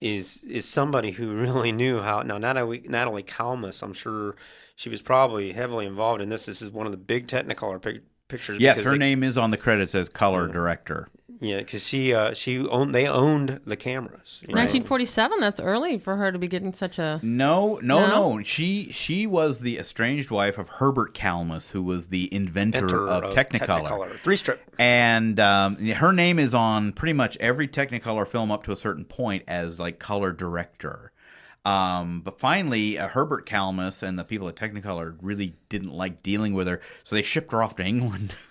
is 0.00 0.42
is 0.44 0.68
somebody 0.68 1.12
who 1.12 1.34
really 1.34 1.72
knew 1.72 2.00
how. 2.00 2.22
Now, 2.22 2.38
Natalie, 2.38 2.82
Natalie 2.86 3.22
Kalmus, 3.22 3.82
I'm 3.82 3.94
sure 3.94 4.36
she 4.74 4.88
was 4.88 5.00
probably 5.00 5.52
heavily 5.52 5.86
involved 5.86 6.20
in 6.20 6.28
this. 6.28 6.46
This 6.46 6.60
is 6.60 6.70
one 6.70 6.86
of 6.86 6.92
the 6.92 6.98
big 6.98 7.28
Technicolor 7.28 7.80
pic- 7.80 8.02
pictures. 8.32 8.58
Yes, 8.60 8.80
her 8.80 8.92
they- 8.92 8.98
name 8.98 9.22
is 9.22 9.38
on 9.38 9.50
the 9.50 9.56
credits 9.56 9.94
as 9.94 10.08
color 10.08 10.48
director. 10.48 11.08
Yeah, 11.44 11.58
because 11.58 11.84
she 11.84 12.14
uh, 12.14 12.34
she 12.34 12.58
owned 12.60 12.94
they 12.94 13.08
owned 13.08 13.58
the 13.66 13.74
cameras. 13.76 14.38
you 14.42 14.54
know. 14.54 14.60
1947. 14.60 15.40
That's 15.40 15.58
early 15.58 15.98
for 15.98 16.14
her 16.14 16.30
to 16.30 16.38
be 16.38 16.46
getting 16.46 16.72
such 16.72 17.00
a. 17.00 17.18
No, 17.20 17.80
no, 17.82 18.06
No? 18.06 18.36
no. 18.38 18.42
She 18.44 18.92
she 18.92 19.26
was 19.26 19.58
the 19.58 19.76
estranged 19.76 20.30
wife 20.30 20.56
of 20.56 20.68
Herbert 20.68 21.14
Kalmus, 21.14 21.72
who 21.72 21.82
was 21.82 22.08
the 22.08 22.32
inventor, 22.32 22.78
Inventor 22.82 23.08
of, 23.08 23.34
Technicolor. 23.34 24.16
Three 24.20 24.36
strip. 24.36 24.62
And 24.78 25.40
um, 25.40 25.78
her 25.84 26.12
name 26.12 26.38
is 26.38 26.54
on 26.54 26.92
pretty 26.92 27.12
much 27.14 27.36
every 27.38 27.66
Technicolor 27.66 28.24
film 28.26 28.52
up 28.52 28.62
to 28.64 28.72
a 28.72 28.76
certain 28.76 29.04
point 29.04 29.42
as 29.48 29.80
like 29.80 29.98
color 29.98 30.30
director. 30.32 31.10
Um, 31.64 32.22
but 32.22 32.38
finally, 32.40 32.98
uh, 32.98 33.08
Herbert 33.08 33.46
Kalmus 33.46 34.02
and 34.02 34.18
the 34.18 34.24
people 34.24 34.48
at 34.48 34.56
Technicolor 34.56 35.16
really 35.22 35.54
didn't 35.68 35.92
like 35.92 36.22
dealing 36.22 36.54
with 36.54 36.66
her, 36.66 36.80
so 37.04 37.14
they 37.14 37.22
shipped 37.22 37.52
her 37.52 37.62
off 37.62 37.76
to 37.76 37.84
England. 37.84 38.34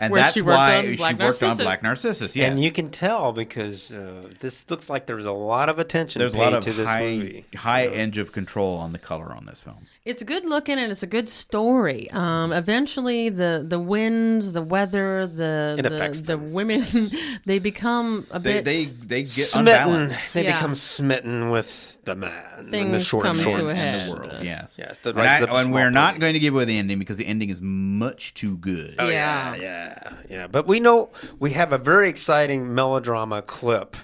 And 0.00 0.12
Where 0.12 0.22
that's 0.22 0.32
she 0.32 0.40
why 0.40 0.80
she 0.92 0.96
Black 0.96 1.18
worked 1.18 1.42
on 1.42 1.58
Black 1.58 1.82
Narcissus. 1.82 2.34
Yes. 2.34 2.50
And 2.50 2.58
you 2.58 2.72
can 2.72 2.88
tell 2.88 3.34
because 3.34 3.92
uh, 3.92 4.30
this 4.40 4.70
looks 4.70 4.88
like 4.88 5.04
there's 5.04 5.26
a 5.26 5.30
lot 5.32 5.68
of 5.68 5.78
attention 5.78 6.20
There's 6.20 6.32
a 6.32 6.38
lot 6.38 6.54
of 6.54 6.64
to 6.64 6.72
this 6.72 6.88
high 6.88 7.16
movie. 7.16 7.44
high 7.54 7.86
edge 7.88 8.16
of 8.16 8.32
control 8.32 8.78
on 8.78 8.94
the 8.94 8.98
color 8.98 9.26
on 9.36 9.44
this 9.44 9.62
film. 9.62 9.86
It's 10.06 10.22
good 10.22 10.46
looking 10.46 10.78
and 10.78 10.90
it's 10.90 11.02
a 11.02 11.06
good 11.06 11.28
story. 11.28 12.10
Um, 12.12 12.50
eventually, 12.54 13.28
the 13.28 13.62
the 13.68 13.78
winds, 13.78 14.54
the 14.54 14.62
weather, 14.62 15.26
the 15.26 15.74
the, 15.76 16.22
the 16.24 16.38
women, 16.38 16.86
they 17.44 17.58
become 17.58 18.26
a 18.30 18.38
They 18.38 18.52
bit. 18.54 18.64
they 18.64 18.84
they 18.84 19.20
get 19.24 19.28
smitten. 19.28 19.68
unbalanced. 19.82 20.32
They 20.32 20.44
Yeah. 20.44 20.56
become 20.56 20.74
smitten 20.74 21.50
with 21.50 21.93
the 22.04 22.14
man. 22.14 22.44
and 22.58 22.66
the 22.68 22.70
Things 22.70 23.06
short, 23.06 23.24
come 23.24 23.38
short 23.38 23.58
to 23.58 23.66
a 23.66 23.70
and 23.70 23.78
head. 23.78 24.06
the 24.08 24.12
world. 24.14 24.30
world. 24.32 24.44
Yes. 24.44 24.76
Yes, 24.78 24.98
the 24.98 25.10
and, 25.10 25.18
rights 25.18 25.40
I- 25.40 25.44
of 25.44 25.48
the 25.50 25.54
and 25.56 25.72
we're 25.72 25.82
small 25.90 25.90
not 25.90 26.20
going 26.20 26.32
to 26.34 26.38
give 26.38 26.54
away 26.54 26.64
the 26.64 26.78
ending 26.78 26.98
because 26.98 27.16
the 27.16 27.26
ending 27.26 27.50
is 27.50 27.60
much 27.62 28.34
too 28.34 28.56
good. 28.56 28.96
Oh, 28.98 29.08
Yeah. 29.08 29.54
yeah, 29.54 29.62
yeah, 29.62 30.12
yeah. 30.28 30.46
But 30.46 30.66
we 30.66 30.80
know 30.80 31.10
we 31.38 31.50
have 31.52 31.72
a 31.72 31.78
very 31.78 32.08
exciting 32.08 32.74
melodrama 32.74 33.42
clip 33.42 33.96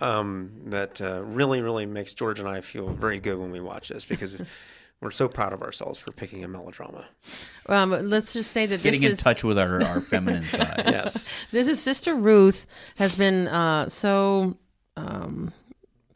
um, 0.00 0.52
that 0.66 1.00
uh, 1.00 1.22
really, 1.22 1.60
really 1.60 1.86
makes 1.86 2.14
George 2.14 2.40
and 2.40 2.48
I 2.48 2.60
feel 2.60 2.88
very 2.90 3.20
good 3.20 3.38
when 3.38 3.50
we 3.50 3.60
watch 3.60 3.88
this 3.88 4.04
because 4.04 4.36
we're 5.00 5.10
so 5.10 5.28
proud 5.28 5.52
of 5.52 5.62
ourselves 5.62 5.98
for 5.98 6.12
picking 6.12 6.44
a 6.44 6.48
melodrama. 6.48 7.04
um, 7.68 7.90
let's 8.08 8.32
just 8.32 8.52
say 8.52 8.66
that 8.66 8.82
Getting 8.82 9.00
this 9.00 9.06
in 9.06 9.12
is 9.12 9.18
touch 9.22 9.42
with 9.44 9.58
our, 9.58 9.82
our 9.82 10.00
feminine 10.00 10.44
side. 10.48 10.82
Yes. 10.86 11.26
this 11.50 11.66
is 11.68 11.80
Sister 11.82 12.14
Ruth 12.14 12.66
has 12.96 13.14
been 13.16 13.48
uh, 13.48 13.88
so 13.88 14.56
um, 14.96 15.52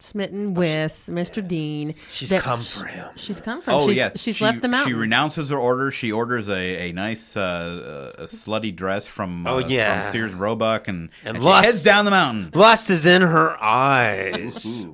smitten 0.06 0.54
with 0.54 1.04
Mr. 1.08 1.46
Dean. 1.46 1.94
She's 2.10 2.30
that 2.30 2.42
come 2.42 2.62
sh- 2.62 2.68
for 2.68 2.86
him. 2.86 3.08
She's 3.16 3.40
come 3.40 3.60
for 3.60 3.70
him. 3.72 3.76
Oh 3.76 3.88
she's, 3.88 3.96
yeah, 3.96 4.10
she's 4.14 4.36
she, 4.36 4.44
left 4.44 4.62
the 4.62 4.68
mountain. 4.68 4.90
She 4.90 4.94
renounces 4.94 5.50
her 5.50 5.58
order. 5.58 5.90
She 5.90 6.12
orders 6.12 6.48
a, 6.48 6.88
a 6.88 6.92
nice 6.92 7.36
uh, 7.36 8.12
a 8.18 8.24
slutty 8.24 8.74
dress 8.74 9.06
from 9.06 9.46
uh, 9.46 9.50
Oh, 9.54 9.58
yeah. 9.58 10.02
from 10.02 10.12
Sears 10.12 10.34
Roebuck 10.34 10.88
and, 10.88 11.10
And 11.24 11.36
and 11.36 11.42
she 11.42 11.48
lust. 11.48 11.66
heads 11.66 11.82
down 11.82 12.04
the 12.04 12.10
mountain. 12.10 12.50
Lust 12.54 12.88
is 12.90 13.04
in 13.06 13.22
her 13.22 13.62
eyes. 13.62 14.86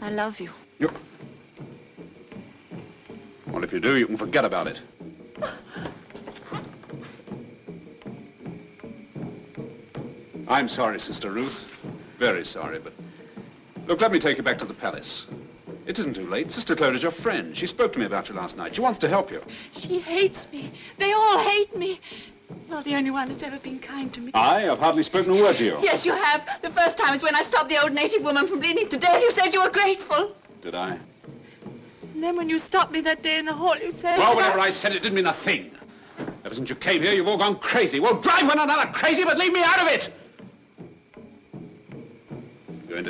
I 0.00 0.10
love 0.10 0.38
you. 0.40 0.50
You... 0.78 0.90
Well, 3.48 3.64
if 3.64 3.72
you 3.72 3.80
do, 3.80 3.96
you 3.96 4.06
can 4.06 4.16
forget 4.16 4.44
about 4.44 4.66
it. 4.66 4.80
I'm 10.48 10.68
sorry, 10.68 11.00
Sister 11.00 11.30
Ruth. 11.30 11.68
Very 12.18 12.44
sorry, 12.44 12.78
but... 12.78 12.92
Look, 13.92 14.00
let 14.00 14.10
me 14.10 14.18
take 14.18 14.38
you 14.38 14.42
back 14.42 14.56
to 14.56 14.64
the 14.64 14.72
palace. 14.72 15.26
It 15.86 15.98
isn't 15.98 16.16
too 16.16 16.26
late. 16.26 16.50
Sister 16.50 16.74
Clodagh 16.74 16.94
is 16.94 17.02
your 17.02 17.12
friend. 17.12 17.54
She 17.54 17.66
spoke 17.66 17.92
to 17.92 17.98
me 17.98 18.06
about 18.06 18.26
you 18.26 18.34
last 18.34 18.56
night. 18.56 18.74
She 18.74 18.80
wants 18.80 18.98
to 19.00 19.06
help 19.06 19.30
you. 19.30 19.42
She 19.72 19.98
hates 19.98 20.50
me. 20.50 20.70
They 20.96 21.12
all 21.12 21.38
hate 21.40 21.76
me. 21.76 22.00
You're 22.70 22.80
the 22.80 22.94
only 22.94 23.10
one 23.10 23.28
that's 23.28 23.42
ever 23.42 23.58
been 23.58 23.78
kind 23.78 24.10
to 24.14 24.22
me. 24.22 24.30
I 24.32 24.60
have 24.60 24.78
hardly 24.78 25.02
spoken 25.02 25.32
a 25.32 25.34
word 25.34 25.56
to 25.56 25.66
you. 25.66 25.78
Yes, 25.82 26.06
you 26.06 26.14
have. 26.14 26.62
The 26.62 26.70
first 26.70 26.96
time 26.96 27.12
is 27.12 27.22
when 27.22 27.34
I 27.34 27.42
stopped 27.42 27.68
the 27.68 27.82
old 27.82 27.92
native 27.92 28.22
woman 28.22 28.46
from 28.46 28.60
bleeding 28.60 28.88
to 28.88 28.96
death. 28.96 29.20
You 29.20 29.30
said 29.30 29.52
you 29.52 29.62
were 29.62 29.68
grateful. 29.68 30.34
Did 30.62 30.74
I? 30.74 30.98
And 32.14 32.22
then 32.22 32.34
when 32.34 32.48
you 32.48 32.58
stopped 32.58 32.92
me 32.92 33.02
that 33.02 33.22
day 33.22 33.38
in 33.38 33.44
the 33.44 33.52
hall, 33.52 33.76
you 33.76 33.92
said... 33.92 34.16
Well, 34.16 34.34
whatever 34.34 34.58
I 34.58 34.70
said, 34.70 34.92
it 34.92 35.02
didn't 35.02 35.16
mean 35.16 35.26
a 35.26 35.34
thing. 35.34 35.70
Ever 36.46 36.54
since 36.54 36.70
you 36.70 36.76
came 36.76 37.02
here, 37.02 37.12
you've 37.12 37.28
all 37.28 37.36
gone 37.36 37.56
crazy. 37.56 38.00
Well, 38.00 38.14
drive 38.14 38.46
one 38.48 38.58
another 38.58 38.90
crazy, 38.90 39.22
but 39.22 39.36
leave 39.36 39.52
me 39.52 39.62
out 39.62 39.82
of 39.82 39.88
it! 39.88 40.10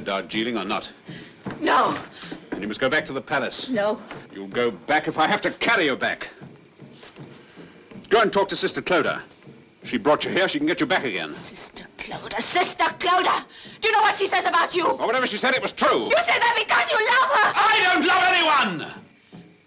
Darjeeling 0.03 0.57
or 0.59 0.65
not? 0.65 0.93
No, 1.61 1.97
Then 2.51 2.63
you 2.63 2.69
must 2.69 2.81
go 2.81 2.89
back 2.91 3.05
to 3.07 3.13
the 3.13 3.21
palace. 3.21 3.69
no. 3.69 4.01
You'll 4.35 4.49
go 4.49 4.71
back 4.71 5.09
if 5.09 5.19
I 5.19 5.27
have 5.27 5.41
to 5.43 5.51
carry 5.51 5.85
you 5.87 5.97
back. 5.97 6.29
Go 8.09 8.21
and 8.21 8.33
talk 8.33 8.49
to 8.49 8.57
Sister 8.57 8.83
Clodagh. 8.83 9.21
She 9.85 9.99
brought 9.99 10.25
you 10.25 10.31
here, 10.31 10.47
she 10.47 10.59
can 10.59 10.67
get 10.69 10.81
you 10.81 10.87
back 10.87 11.05
again. 11.05 11.31
Sister 11.31 11.85
Clodagh, 11.99 12.41
Sister 12.41 12.85
Clodagh. 12.85 13.45
Do 13.81 13.89
you 13.89 13.93
know 13.93 14.03
what 14.03 14.15
she 14.15 14.27
says 14.27 14.47
about 14.47 14.75
you? 14.77 14.87
Or 14.87 15.07
whatever 15.07 15.27
she 15.27 15.37
said, 15.37 15.55
it 15.55 15.63
was 15.63 15.73
true. 15.73 16.05
You 16.05 16.17
say 16.19 16.39
that 16.39 16.55
because 16.57 16.91
you 16.91 16.99
love 17.13 17.31
her. 17.37 17.53
I 17.57 17.81
don't 17.83 18.07
love 18.07 18.23
anyone! 18.29 18.93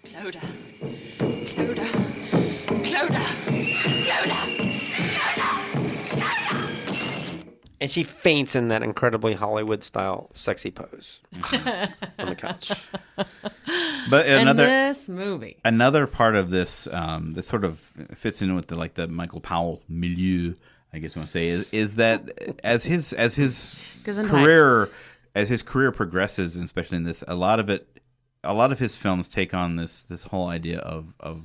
Clodagh. 0.04 0.50
Clodagh. 1.54 1.92
Clodagh. 2.82 3.35
And 7.80 7.90
she 7.90 8.04
faints 8.04 8.54
in 8.56 8.68
that 8.68 8.82
incredibly 8.82 9.34
Hollywood 9.34 9.84
style 9.84 10.30
sexy 10.34 10.70
pose 10.70 11.20
on 12.18 12.28
the 12.28 12.34
couch. 12.34 12.72
But 14.08 14.26
In 14.26 14.40
another 14.42 14.64
this 14.66 15.08
movie. 15.08 15.58
another 15.64 16.06
part 16.06 16.36
of 16.36 16.50
this 16.50 16.86
um, 16.90 17.34
that 17.34 17.42
sort 17.42 17.64
of 17.64 17.78
fits 18.14 18.40
in 18.40 18.54
with 18.54 18.68
the 18.68 18.76
like 18.76 18.94
the 18.94 19.06
Michael 19.08 19.40
Powell 19.40 19.82
milieu, 19.88 20.54
I 20.92 20.98
guess 20.98 21.14
you 21.14 21.20
want 21.20 21.28
to 21.28 21.32
say, 21.32 21.48
is 21.48 21.68
is 21.72 21.96
that 21.96 22.56
as 22.64 22.84
his 22.84 23.12
as 23.12 23.34
his 23.34 23.76
Gesundheit. 24.04 24.28
career 24.28 24.88
as 25.34 25.48
his 25.48 25.62
career 25.62 25.92
progresses, 25.92 26.56
and 26.56 26.64
especially 26.64 26.96
in 26.96 27.04
this, 27.04 27.22
a 27.28 27.34
lot 27.34 27.60
of 27.60 27.68
it, 27.68 27.86
a 28.42 28.54
lot 28.54 28.72
of 28.72 28.78
his 28.78 28.96
films 28.96 29.28
take 29.28 29.52
on 29.52 29.76
this 29.76 30.02
this 30.04 30.24
whole 30.24 30.48
idea 30.48 30.78
of 30.78 31.12
of 31.20 31.42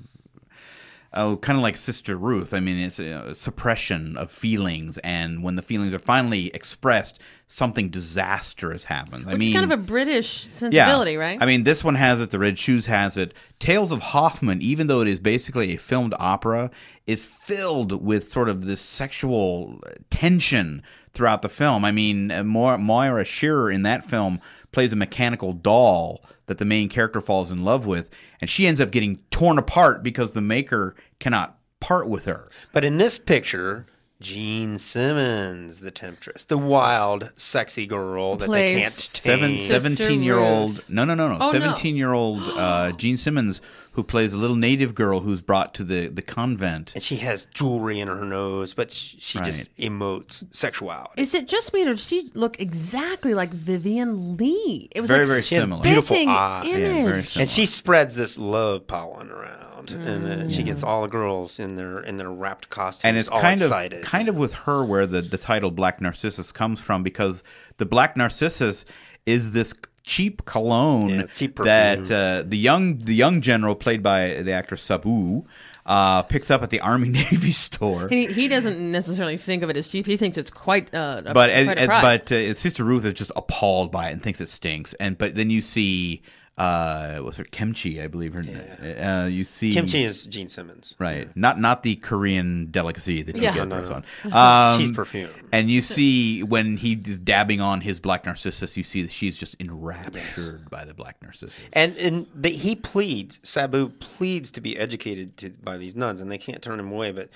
Oh, 1.13 1.35
kind 1.35 1.57
of 1.57 1.63
like 1.63 1.75
Sister 1.75 2.15
Ruth. 2.15 2.53
I 2.53 2.61
mean, 2.61 2.77
it's 2.77 2.97
a 2.97 3.35
suppression 3.35 4.15
of 4.15 4.31
feelings, 4.31 4.97
and 4.99 5.43
when 5.43 5.57
the 5.57 5.61
feelings 5.61 5.93
are 5.93 5.99
finally 5.99 6.47
expressed, 6.53 7.19
something 7.49 7.89
disastrous 7.89 8.85
happens. 8.85 9.27
I 9.27 9.31
It's 9.31 9.39
mean, 9.39 9.51
kind 9.51 9.69
of 9.69 9.77
a 9.77 9.81
British 9.83 10.43
sensibility, 10.43 11.17
right? 11.17 11.37
I 11.41 11.45
mean, 11.45 11.63
this 11.63 11.83
one 11.83 11.95
has 11.95 12.21
it. 12.21 12.29
The 12.29 12.39
Red 12.39 12.57
Shoes 12.57 12.85
has 12.85 13.17
it. 13.17 13.33
Tales 13.59 13.91
of 13.91 13.99
Hoffmann, 13.99 14.61
even 14.61 14.87
though 14.87 15.01
it 15.01 15.09
is 15.09 15.19
basically 15.19 15.73
a 15.73 15.77
filmed 15.77 16.13
opera, 16.17 16.71
is 17.05 17.25
filled 17.25 18.01
with 18.01 18.31
sort 18.31 18.47
of 18.47 18.65
this 18.65 18.79
sexual 18.79 19.81
tension 20.09 20.81
throughout 21.13 21.41
the 21.41 21.49
film. 21.49 21.83
I 21.83 21.91
mean, 21.91 22.31
uh, 22.31 22.43
Moira 22.45 23.25
Shearer 23.25 23.69
in 23.69 23.81
that 23.81 24.05
film 24.05 24.39
plays 24.71 24.93
a 24.93 24.95
mechanical 24.95 25.53
doll 25.53 26.21
that 26.47 26.57
the 26.57 26.65
main 26.65 26.89
character 26.89 27.21
falls 27.21 27.51
in 27.51 27.63
love 27.63 27.85
with, 27.85 28.09
and 28.39 28.49
she 28.49 28.67
ends 28.67 28.81
up 28.81 28.91
getting 28.91 29.19
torn 29.31 29.57
apart 29.57 30.03
because 30.03 30.31
the 30.31 30.41
maker 30.41 30.95
cannot 31.19 31.57
part 31.79 32.07
with 32.07 32.25
her. 32.25 32.49
But 32.71 32.85
in 32.85 32.97
this 32.97 33.19
picture, 33.19 33.85
Jean 34.21 34.77
Simmons, 34.77 35.79
the 35.81 35.91
temptress, 35.91 36.45
the 36.45 36.57
wild, 36.57 37.31
sexy 37.35 37.85
girl 37.85 38.35
that 38.37 38.49
they 38.49 38.79
can't 38.79 38.93
Seven, 38.93 39.49
tame. 39.51 39.57
Sister 39.59 39.81
17 39.81 40.23
year 40.23 40.37
old 40.37 40.87
no 40.89 41.03
no 41.05 41.15
no 41.15 41.27
no 41.27 41.37
Oh, 41.41 41.51
no. 41.51 41.59
17 41.59 41.95
year 41.95 42.13
old 42.13 42.39
uh, 42.41 42.91
Jean 42.97 43.17
Simmons 43.17 43.59
who 43.93 44.03
plays 44.03 44.31
a 44.33 44.37
little 44.37 44.55
native 44.55 44.95
girl 44.95 45.19
who's 45.19 45.41
brought 45.41 45.73
to 45.73 45.83
the 45.83 46.07
the 46.07 46.21
convent 46.21 46.93
and 46.93 47.03
she 47.03 47.17
has 47.17 47.45
jewelry 47.47 47.99
in 47.99 48.07
her 48.07 48.23
nose, 48.23 48.73
but 48.73 48.89
she, 48.91 49.19
she 49.19 49.39
just 49.41 49.75
emotes 49.77 50.45
sexuality. 50.55 51.21
Is 51.21 51.33
it 51.33 51.47
just 51.47 51.73
me, 51.73 51.83
or 51.83 51.91
does 51.95 52.05
she 52.07 52.29
look 52.33 52.59
exactly 52.59 53.33
like 53.33 53.49
Vivien 53.51 54.37
Leigh? 54.37 54.87
It 54.91 55.01
was 55.01 55.09
Very, 55.09 55.21
like 55.23 55.27
very 55.27 55.41
similar. 55.41 55.83
Beautiful 55.83 56.15
eyes. 56.29 56.67
Yeah, 56.67 56.75
image. 56.75 57.05
very 57.05 57.23
similar. 57.25 57.41
and 57.41 57.49
she 57.49 57.65
spreads 57.65 58.15
this 58.15 58.37
love 58.37 58.87
pollen 58.87 59.29
around, 59.29 59.70
and 59.93 60.27
uh, 60.27 60.49
she 60.49 60.63
gets 60.63 60.83
all 60.83 61.01
the 61.03 61.07
girls 61.07 61.59
in 61.59 61.75
their 61.75 61.99
in 61.99 62.17
their 62.17 62.29
wrapped 62.31 62.69
costumes, 62.69 63.09
and 63.09 63.17
it's 63.17 63.29
all 63.29 63.41
kind 63.41 63.61
excited. 63.61 63.99
of 63.99 64.05
kind 64.05 64.29
of 64.29 64.37
with 64.37 64.53
her 64.53 64.83
where 64.83 65.05
the, 65.05 65.21
the 65.21 65.37
title 65.37 65.71
Black 65.71 66.01
Narcissus 66.01 66.51
comes 66.51 66.79
from 66.79 67.03
because 67.03 67.43
the 67.77 67.85
Black 67.85 68.15
Narcissus 68.17 68.85
is 69.25 69.51
this 69.51 69.73
cheap 70.03 70.45
cologne 70.45 71.09
Yeah, 71.09 71.25
cheap 71.25 71.57
that 71.57 72.09
uh, 72.11 72.43
the 72.45 72.57
young 72.57 72.97
the 72.99 73.15
young 73.15 73.41
general 73.41 73.75
played 73.75 74.01
by 74.01 74.41
the 74.41 74.51
actor 74.51 74.75
Sabu 74.75 75.45
uh, 75.85 76.23
picks 76.23 76.51
up 76.51 76.63
at 76.63 76.69
the 76.69 76.79
Army 76.79 77.09
Navy 77.31 77.51
store. 77.51 78.07
He, 78.09 78.27
he 78.27 78.47
doesn't 78.47 78.79
necessarily 78.91 79.37
think 79.37 79.63
of 79.63 79.69
it 79.69 79.77
as 79.77 79.87
cheap. 79.87 80.05
He 80.05 80.17
thinks 80.17 80.37
it's 80.37 80.51
quite 80.51 80.93
uh, 80.93 81.21
a, 81.25 81.33
but 81.33 81.49
as, 81.49 81.65
quite 81.65 81.77
a 81.77 81.81
as- 81.81 82.01
but 82.01 82.31
uh, 82.31 82.53
Sister 82.53 82.83
Ruth 82.83 83.05
is 83.05 83.13
just 83.13 83.31
appalled 83.35 83.91
by 83.91 84.09
it 84.09 84.13
and 84.13 84.23
thinks 84.23 84.41
it 84.41 84.49
stinks. 84.49 84.93
And 84.95 85.17
but 85.17 85.35
then 85.35 85.49
you 85.49 85.61
see 85.61 86.21
uh, 86.57 87.17
what's 87.19 87.37
her 87.37 87.43
Kimchi, 87.45 88.01
I 88.01 88.07
believe 88.07 88.33
her. 88.33 88.43
Name. 88.43 88.61
Uh, 89.01 89.25
you 89.25 89.43
see 89.43 89.73
Kimchi 89.73 90.03
is 90.03 90.27
Jean 90.27 90.47
Simmons. 90.49 90.95
Right, 90.99 91.35
not 91.35 91.59
not 91.59 91.83
the 91.83 91.95
Korean 91.95 92.69
delicacy 92.71 93.21
that 93.23 93.35
you 93.35 93.41
Yeah. 93.43 93.53
get 93.53 93.67
No, 93.67 93.77
throws 93.77 93.89
no, 93.89 93.95
on. 94.31 94.73
Um, 94.73 94.79
She's 94.79 94.91
perfume. 94.91 95.29
And 95.51 95.71
you 95.71 95.81
see 95.81 96.43
when 96.43 96.77
he's 96.77 97.17
dabbing 97.17 97.61
on 97.61 97.81
his 97.81 97.99
black 97.99 98.25
narcissus, 98.25 98.77
you 98.77 98.83
see 98.83 99.01
that 99.01 99.11
she's 99.11 99.37
just 99.37 99.55
enraptured 99.59 100.69
by 100.69 100.85
the 100.85 100.93
black 100.93 101.17
narcissus. 101.21 101.57
And 101.73 101.95
and 101.97 102.27
the, 102.35 102.49
he 102.49 102.75
pleads, 102.75 103.39
Sabu 103.43 103.89
pleads 103.89 104.51
to 104.51 104.61
be 104.61 104.77
educated 104.77 105.37
to, 105.37 105.49
by 105.49 105.77
these 105.77 105.95
nuns, 105.95 106.21
and 106.21 106.31
they 106.31 106.37
can't 106.37 106.61
turn 106.61 106.79
him 106.79 106.91
away. 106.91 107.11
But 107.11 107.29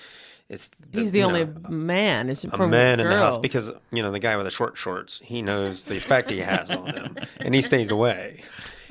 it's 0.48 0.70
he's 0.92 1.10
the 1.10 1.24
only 1.24 1.44
know, 1.46 1.54
man. 1.68 2.28
It's 2.30 2.44
a 2.44 2.50
for 2.50 2.68
man 2.68 3.00
in 3.00 3.08
the 3.08 3.16
house 3.16 3.38
because 3.38 3.70
you 3.90 4.02
know 4.02 4.12
the 4.12 4.20
guy 4.20 4.36
with 4.36 4.46
the 4.46 4.50
short 4.50 4.76
shorts. 4.76 5.20
He 5.24 5.42
knows 5.42 5.84
the 5.84 5.96
effect 5.96 6.30
he 6.30 6.38
has 6.38 6.70
on 6.70 6.84
them, 6.92 7.16
and 7.40 7.54
he 7.54 7.62
stays 7.62 7.90
away. 7.90 8.42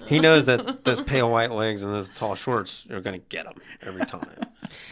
He 0.07 0.19
knows 0.19 0.45
that 0.45 0.83
those 0.83 1.01
pale 1.13 1.29
white 1.29 1.51
legs 1.51 1.83
and 1.83 1.93
those 1.93 2.09
tall 2.09 2.35
shorts 2.35 2.85
are 2.89 3.01
going 3.01 3.19
to 3.19 3.25
get 3.27 3.45
him 3.45 3.53
every 3.81 4.05
time. 4.05 4.27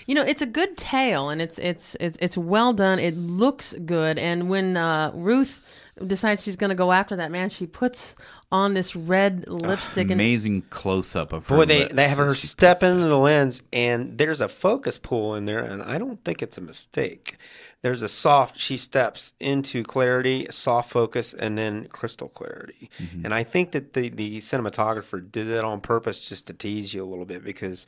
You 0.06 0.14
know, 0.14 0.22
it's 0.22 0.42
a 0.44 0.46
good 0.46 0.78
tale, 0.78 1.30
and 1.30 1.42
it's 1.42 1.58
it's 1.58 1.98
it's 2.00 2.16
it's 2.22 2.38
well 2.38 2.74
done. 2.74 3.00
It 3.00 3.18
looks 3.18 3.74
good, 3.86 4.20
and 4.20 4.48
when 4.48 4.78
uh, 4.78 5.12
Ruth 5.16 5.62
decides 6.06 6.44
she's 6.44 6.56
going 6.56 6.70
to 6.70 6.76
go 6.76 6.92
after 6.92 7.16
that 7.16 7.32
man, 7.32 7.50
she 7.50 7.66
puts 7.66 8.16
on 8.54 8.76
this 8.76 8.96
red 8.96 9.46
lipstick 9.48 10.12
and 10.12 10.22
Amazing 10.22 10.62
close 10.70 11.16
up 11.16 11.34
of 11.34 11.48
her. 11.48 11.58
Boy, 11.58 11.66
they, 11.66 11.88
they 11.88 12.08
have 12.08 12.20
her 12.20 12.36
step 12.36 12.84
into 12.84 13.08
the 13.08 13.18
lens, 13.18 13.64
and 13.74 14.16
there's 14.20 14.42
a 14.42 14.48
focus 14.48 15.00
pull 15.00 15.34
in 15.34 15.46
there, 15.46 15.60
and 15.60 15.82
I 15.82 15.98
don't 15.98 16.24
think 16.24 16.44
it's 16.44 16.58
a 16.58 16.62
mistake. 16.62 17.38
There's 17.82 18.04
a 18.04 18.08
soft, 18.08 18.60
she 18.60 18.78
steps 18.78 19.34
into 19.40 19.82
clarity, 19.84 20.48
soft 20.52 20.92
focus, 20.92 21.34
and 21.34 21.58
then 21.58 21.88
crystal 21.88 22.30
clarity. 22.30 22.92
Mm-hmm. 23.00 23.26
And 23.26 23.34
I 23.34 23.44
think 23.44 23.72
that 23.72 23.94
the, 23.94 24.10
the 24.10 24.38
cinematographer 24.38 25.20
did 25.30 25.50
that 25.50 25.66
on 25.66 25.82
purpose 25.82 26.30
just 26.30 26.46
to 26.48 26.54
tease 26.54 26.94
you 26.94 27.04
a 27.04 27.10
little 27.10 27.26
bit 27.26 27.44
because 27.44 27.88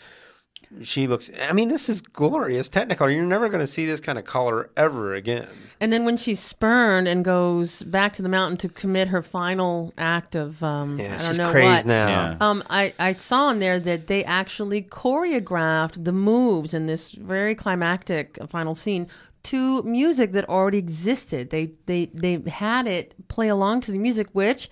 she 0.81 1.07
looks, 1.07 1.29
I 1.41 1.53
mean, 1.53 1.69
this 1.69 1.89
is 1.89 2.01
glorious 2.01 2.69
technicolor. 2.69 3.13
You're 3.13 3.25
never 3.25 3.49
going 3.49 3.59
to 3.61 3.67
see 3.67 3.85
this 3.85 3.99
kind 3.99 4.17
of 4.17 4.25
color 4.25 4.69
ever 4.75 5.13
again. 5.13 5.47
And 5.79 5.91
then 5.91 6.05
when 6.05 6.17
she's 6.17 6.39
spurned 6.39 7.07
and 7.07 7.23
goes 7.23 7.83
back 7.83 8.13
to 8.13 8.21
the 8.21 8.29
mountain 8.29 8.57
to 8.57 8.69
commit 8.69 9.09
her 9.09 9.21
final 9.21 9.93
act 9.97 10.35
of 10.35 10.63
um, 10.63 10.97
Yeah, 10.97 11.05
I 11.05 11.17
don't 11.17 11.19
she's 11.19 11.37
know 11.37 11.51
crazed 11.51 11.85
what. 11.85 11.91
now. 11.91 12.07
Yeah. 12.07 12.37
Um, 12.39 12.63
I, 12.69 12.93
I 12.99 13.13
saw 13.13 13.49
in 13.49 13.59
there 13.59 13.79
that 13.79 14.07
they 14.07 14.23
actually 14.23 14.81
choreographed 14.81 16.03
the 16.03 16.11
moves 16.11 16.73
in 16.73 16.85
this 16.87 17.11
very 17.11 17.55
climactic 17.55 18.37
final 18.49 18.75
scene 18.75 19.07
to 19.43 19.83
music 19.83 20.31
that 20.31 20.49
already 20.49 20.79
existed. 20.79 21.51
They 21.51 21.71
they 21.85 22.05
they 22.05 22.41
had 22.49 22.87
it 22.87 23.13
play 23.27 23.47
along 23.47 23.81
to 23.81 23.91
the 23.91 23.99
music, 23.99 24.27
which 24.33 24.65
of 24.65 24.69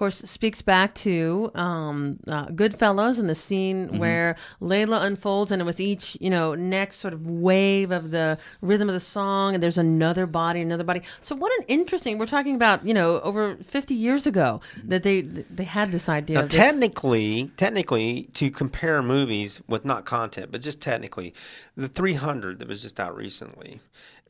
course 0.00 0.18
speaks 0.18 0.60
back 0.62 0.94
to 0.96 1.50
um, 1.54 2.18
uh, 2.26 2.46
Goodfellas 2.46 3.18
and 3.20 3.28
the 3.28 3.34
scene 3.34 3.86
Mm-hmm. 3.86 3.98
where 3.98 4.36
Layla 4.60 5.04
unfolds, 5.04 5.52
and 5.52 5.64
with 5.64 5.78
each 5.78 6.16
you 6.20 6.30
know 6.30 6.54
next 6.56 6.96
sort 6.96 7.14
of 7.14 7.26
wave 7.26 7.90
of 7.92 8.10
the 8.10 8.38
rhythm 8.62 8.88
of 8.88 8.94
the 8.94 9.00
song, 9.18 9.54
and 9.54 9.62
there's 9.62 9.78
another 9.78 10.26
body, 10.26 10.60
another 10.60 10.84
body. 10.84 11.02
So 11.20 11.36
what 11.36 11.52
an 11.58 11.64
interesting. 11.68 12.18
We're 12.18 12.26
talking 12.26 12.54
about 12.56 12.84
you 12.86 12.94
know 12.94 13.20
over 13.20 13.56
50 13.56 13.94
years 13.94 14.26
ago 14.26 14.60
that 14.84 15.02
they 15.02 15.20
they 15.20 15.64
had 15.64 15.92
this 15.92 16.08
idea. 16.08 16.36
Now, 16.38 16.42
this- 16.46 16.54
technically, 16.54 17.50
technically, 17.56 18.24
to 18.34 18.50
compare 18.50 19.02
movies 19.02 19.60
with 19.68 19.84
not 19.84 20.04
content, 20.06 20.50
but 20.50 20.62
just 20.62 20.80
technically, 20.80 21.34
the 21.76 21.88
300 21.88 22.58
that 22.58 22.68
was 22.68 22.80
just 22.82 22.98
out 22.98 23.14
recently, 23.16 23.80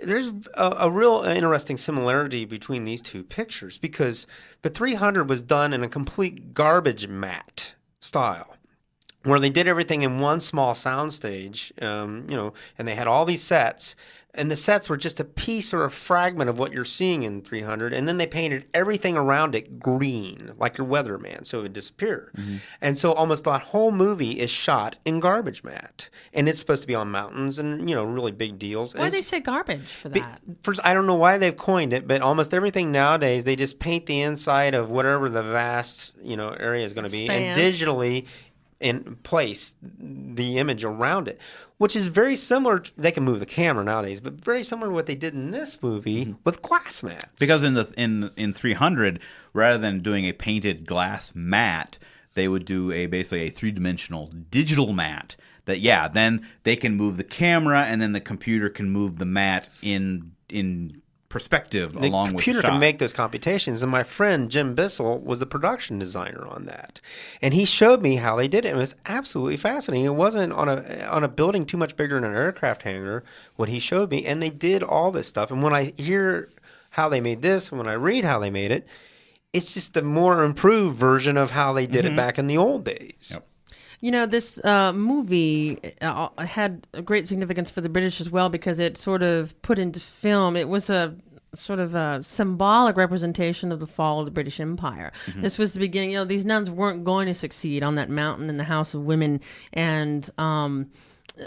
there's 0.01 0.29
a, 0.55 0.77
a 0.81 0.91
real 0.91 1.23
interesting 1.23 1.77
similarity 1.77 2.45
between 2.45 2.85
these 2.85 3.03
two 3.03 3.23
pictures 3.23 3.79
because 3.79 4.27
the 4.63 4.71
300 4.71 5.29
was 5.29 5.43
done 5.43 5.73
in 5.73 5.83
a 5.83 5.89
complete 5.89 6.55
garbage 6.55 7.07
mat 7.07 7.75
style 8.01 8.57
where 9.25 9.41
they 9.41 9.51
did 9.51 9.69
everything 9.69 10.03
in 10.03 10.21
one 10.21 10.41
small 10.41 10.73
soundstage, 10.73 11.71
um, 11.83 12.27
you 12.29 12.37
know, 12.37 12.55
and 12.79 12.89
they 12.89 12.95
had 12.95 13.07
all 13.07 13.27
these 13.27 13.43
sets, 13.43 13.95
and 14.35 14.51
the 14.51 14.57
sets 14.57 14.89
were 14.89 14.97
just 14.97 15.19
a 15.19 15.25
piece 15.25 15.75
or 15.75 15.85
a 15.85 15.91
fragment 15.91 16.49
of 16.49 16.59
what 16.59 16.73
you're 16.73 16.85
seeing 16.85 17.23
in 17.25 17.43
300, 17.43 17.93
and 17.93 18.07
then 18.07 18.17
they 18.17 18.27
painted 18.27 18.67
everything 18.73 19.17
around 19.17 19.55
it 19.55 19.81
green, 19.81 20.53
like 20.57 20.79
your 20.79 20.87
weatherman, 20.87 21.45
so 21.45 21.59
it 21.59 21.63
would 21.63 21.73
disappear. 21.73 22.31
Mm-hmm. 22.37 22.57
And 22.81 22.97
so 22.97 23.13
almost 23.13 23.45
that 23.45 23.63
whole 23.63 23.91
movie 23.91 24.39
is 24.39 24.51
shot 24.51 24.97
in 25.05 25.21
garbage 25.21 25.65
mat, 25.65 26.09
and 26.33 26.49
it's 26.49 26.61
supposed 26.61 26.83
to 26.83 26.89
be 26.89 26.95
on 26.95 27.11
mountains 27.11 27.59
and 27.59 27.89
you 27.89 27.95
know 27.95 28.05
really 28.05 28.33
big 28.33 28.59
deals. 28.59 28.95
Why 28.95 29.07
And 29.07 29.15
they 29.15 29.23
say 29.23 29.41
garbage 29.41 29.89
for 29.89 30.09
be- 30.09 30.21
that? 30.21 30.41
First, 30.63 30.81
I 30.85 30.95
don't 30.95 31.07
know 31.07 31.15
why 31.15 31.39
they've 31.39 31.57
coined 31.57 31.93
it, 31.93 32.07
but 32.07 32.23
almost 32.23 32.55
everything 32.55 32.93
nowadays 32.93 33.45
they 33.45 33.57
just 33.57 33.79
paint 33.79 34.07
the 34.07 34.21
inside 34.21 34.75
of 34.75 34.91
whatever 34.91 35.29
the 35.29 35.43
vast 35.43 36.13
you 36.23 36.37
know 36.37 36.51
area 36.51 36.85
is 36.85 36.93
going 36.93 37.07
to 37.07 37.11
be, 37.11 37.29
and 37.29 37.57
digitally 37.57 38.27
in 38.81 39.19
place 39.23 39.75
the 39.83 40.59
image 40.59 40.85
around 40.85 41.29
it, 41.29 41.39
which 41.79 41.95
is 41.95 42.07
very 42.09 42.35
similar. 42.35 42.79
To, 42.79 42.91
they 42.97 43.13
can 43.13 43.23
move 43.23 43.41
the 43.41 43.47
camera 43.47 43.85
nowadays, 43.85 44.21
but 44.21 44.35
very 44.35 44.63
similar 44.63 44.89
to 44.89 44.95
what 44.95 45.07
they 45.07 45.15
did 45.15 45.35
in 45.35 45.51
this 45.51 45.83
movie 45.83 46.25
mm-hmm. 46.25 46.41
with 46.45 46.63
glass 46.63 47.03
mats. 47.03 47.29
because 47.39 47.63
in 47.63 47.75
the 47.75 47.93
in 47.97 48.31
in 48.37 48.53
300 48.55 49.21
rather 49.53 49.79
than 49.79 50.01
doing 50.01 50.25
a 50.25 50.33
painted 50.33 50.87
glass 50.87 51.33
mat 51.35 51.99
they 52.35 52.49
would 52.49 52.65
do 52.65 52.93
a 52.93 53.07
basically 53.07 53.43
a 53.43 53.51
three 53.51 53.71
dimensional 53.71 54.31
digital 54.51 54.93
mat. 54.93 55.37
That 55.67 55.81
yeah, 55.81 56.09
then 56.09 56.47
they 56.63 56.77
can 56.77 56.97
move 56.97 57.17
the 57.17 57.25
camera, 57.25 57.83
and 57.83 58.01
then 58.01 58.13
the 58.13 58.21
computer 58.21 58.69
can 58.69 58.91
move 58.91 59.19
the 59.19 59.27
mat 59.27 59.69
in 59.83 60.33
in 60.49 61.03
perspective 61.31 61.93
the 61.93 62.09
along 62.09 62.27
computer 62.29 62.59
with 62.59 62.63
the 62.65 62.67
shot. 62.67 62.73
can 62.73 62.81
make 62.81 62.99
those 62.99 63.13
computations 63.13 63.83
and 63.83 63.91
my 63.91 64.03
friend 64.03 64.51
jim 64.51 64.75
bissell 64.75 65.19
was 65.21 65.39
the 65.39 65.47
production 65.47 65.99
designer 65.99 66.47
on 66.47 66.67
that. 66.67 67.01
And 67.41 67.55
he 67.55 67.65
showed 67.65 68.03
me 68.03 68.17
how 68.17 68.37
they 68.37 68.49
did 68.49 68.65
it 68.65 68.69
and 68.69 68.77
it 68.77 68.81
was 68.81 68.97
absolutely 69.07 69.57
fascinating. 69.57 70.05
It 70.05 70.15
wasn't 70.15 70.53
on 70.53 70.69
a 70.69 71.07
on 71.11 71.25
a 71.25 71.29
building 71.29 71.65
too 71.65 71.77
much 71.77 71.97
bigger 71.97 72.17
than 72.21 72.31
an 72.31 72.37
aircraft 72.37 72.83
hangar 72.83 73.25
what 73.57 73.69
he 73.69 73.79
showed 73.79 74.11
me 74.11 74.27
and 74.27 74.43
they 74.43 74.51
did 74.51 74.83
all 74.83 75.11
this 75.11 75.29
stuff. 75.29 75.51
And 75.51 75.63
when 75.63 75.73
i 75.73 75.95
hear 75.97 76.51
how 76.91 77.09
they 77.09 77.21
made 77.21 77.41
this 77.41 77.71
and 77.71 77.79
when 77.79 77.89
i 77.89 77.95
read 77.95 78.25
how 78.25 78.39
they 78.39 78.51
made 78.51 78.73
it 78.73 78.87
it's 79.53 79.75
just 79.75 79.97
a 79.97 80.03
more 80.03 80.45
improved 80.45 80.97
version 80.97 81.37
of 81.37 81.53
how 81.53 81.73
they 81.73 81.87
did 81.87 82.05
it 82.05 82.09
mm-hmm. 82.09 82.17
back 82.17 82.39
in 82.39 82.47
the 82.47 82.57
old 82.57 82.85
days. 82.85 83.31
Yep. 83.31 83.47
You 84.01 84.11
know, 84.11 84.27
this 84.27 84.63
uh, 84.65 84.93
movie 84.93 85.79
uh, 86.01 86.29
had 86.39 86.87
a 86.95 87.03
great 87.03 87.29
significance 87.29 87.71
for 87.71 87.83
the 87.83 87.89
British 87.89 88.21
as 88.21 88.31
well 88.31 88.49
because 88.49 88.79
it 88.79 88.97
sort 88.97 89.23
of 89.23 89.61
put 89.63 89.79
into 89.79 90.01
film. 90.01 90.57
It 90.57 90.69
was 90.69 90.89
a 90.89 91.15
sort 91.55 91.81
of 91.81 91.95
a 91.95 92.23
symbolic 92.23 92.97
representation 92.97 93.73
of 93.73 93.81
the 93.81 93.87
fall 93.87 94.21
of 94.21 94.25
the 94.25 94.31
British 94.31 94.61
Empire. 94.61 95.13
This 95.37 95.59
was 95.59 95.73
the 95.73 95.81
beginning. 95.81 96.13
You 96.13 96.19
know, 96.19 96.25
these 96.25 96.45
nuns 96.45 96.71
weren't 96.71 97.05
going 97.05 97.27
to 97.27 97.35
succeed 97.35 97.83
on 97.83 97.97
that 97.97 98.09
mountain 98.09 98.49
in 98.49 98.57
the 98.57 98.65
House 98.65 98.95
of 98.95 99.03
Women, 99.03 99.41
and 99.73 100.31
um, 100.39 100.91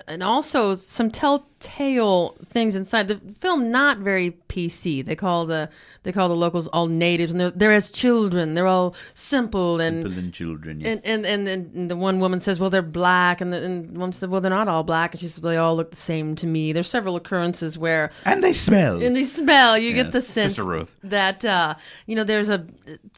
and 0.07 0.23
also 0.23 0.73
some 0.73 1.09
telltale 1.11 2.35
things 2.45 2.75
inside 2.75 3.07
the 3.07 3.19
film. 3.39 3.71
Not 3.71 3.99
very 3.99 4.31
PC. 4.49 5.05
They 5.05 5.15
call 5.15 5.45
the 5.45 5.69
they 6.03 6.11
call 6.11 6.29
the 6.29 6.35
locals 6.35 6.67
all 6.67 6.87
natives, 6.87 7.31
and 7.31 7.39
they're 7.39 7.51
they're 7.51 7.71
as 7.71 7.89
children. 7.89 8.53
They're 8.53 8.67
all 8.67 8.95
simple 9.13 9.79
and 9.79 10.03
People 10.03 10.17
and 10.19 10.33
children. 10.33 10.79
yes. 10.81 10.99
and, 11.05 11.25
and 11.25 11.47
and 11.47 11.75
and 11.75 11.91
the 11.91 11.95
one 11.95 12.19
woman 12.19 12.39
says, 12.39 12.59
"Well, 12.59 12.69
they're 12.69 12.81
black," 12.81 13.41
and 13.41 13.53
the 13.53 13.63
and 13.63 13.97
one 13.97 14.13
said, 14.13 14.29
"Well, 14.29 14.41
they're 14.41 14.49
not 14.49 14.67
all 14.67 14.83
black," 14.83 15.11
and 15.13 15.21
she 15.21 15.27
said, 15.27 15.43
"They 15.43 15.57
all 15.57 15.75
look 15.75 15.91
the 15.91 15.97
same 15.97 16.35
to 16.37 16.47
me." 16.47 16.73
There's 16.73 16.89
several 16.89 17.15
occurrences 17.15 17.77
where, 17.77 18.11
And 18.25 18.43
they 18.43 18.53
smell. 18.53 19.01
and 19.03 19.15
they 19.15 19.23
smell, 19.23 19.77
you 19.77 19.89
Yes, 19.93 20.03
get 20.03 20.11
the 20.11 20.21
sense 20.21 20.59
Ruth. 20.59 20.95
that 21.03 21.43
uh, 21.45 21.75
you 22.07 22.15
know 22.15 22.23
there's 22.23 22.49
a. 22.49 22.65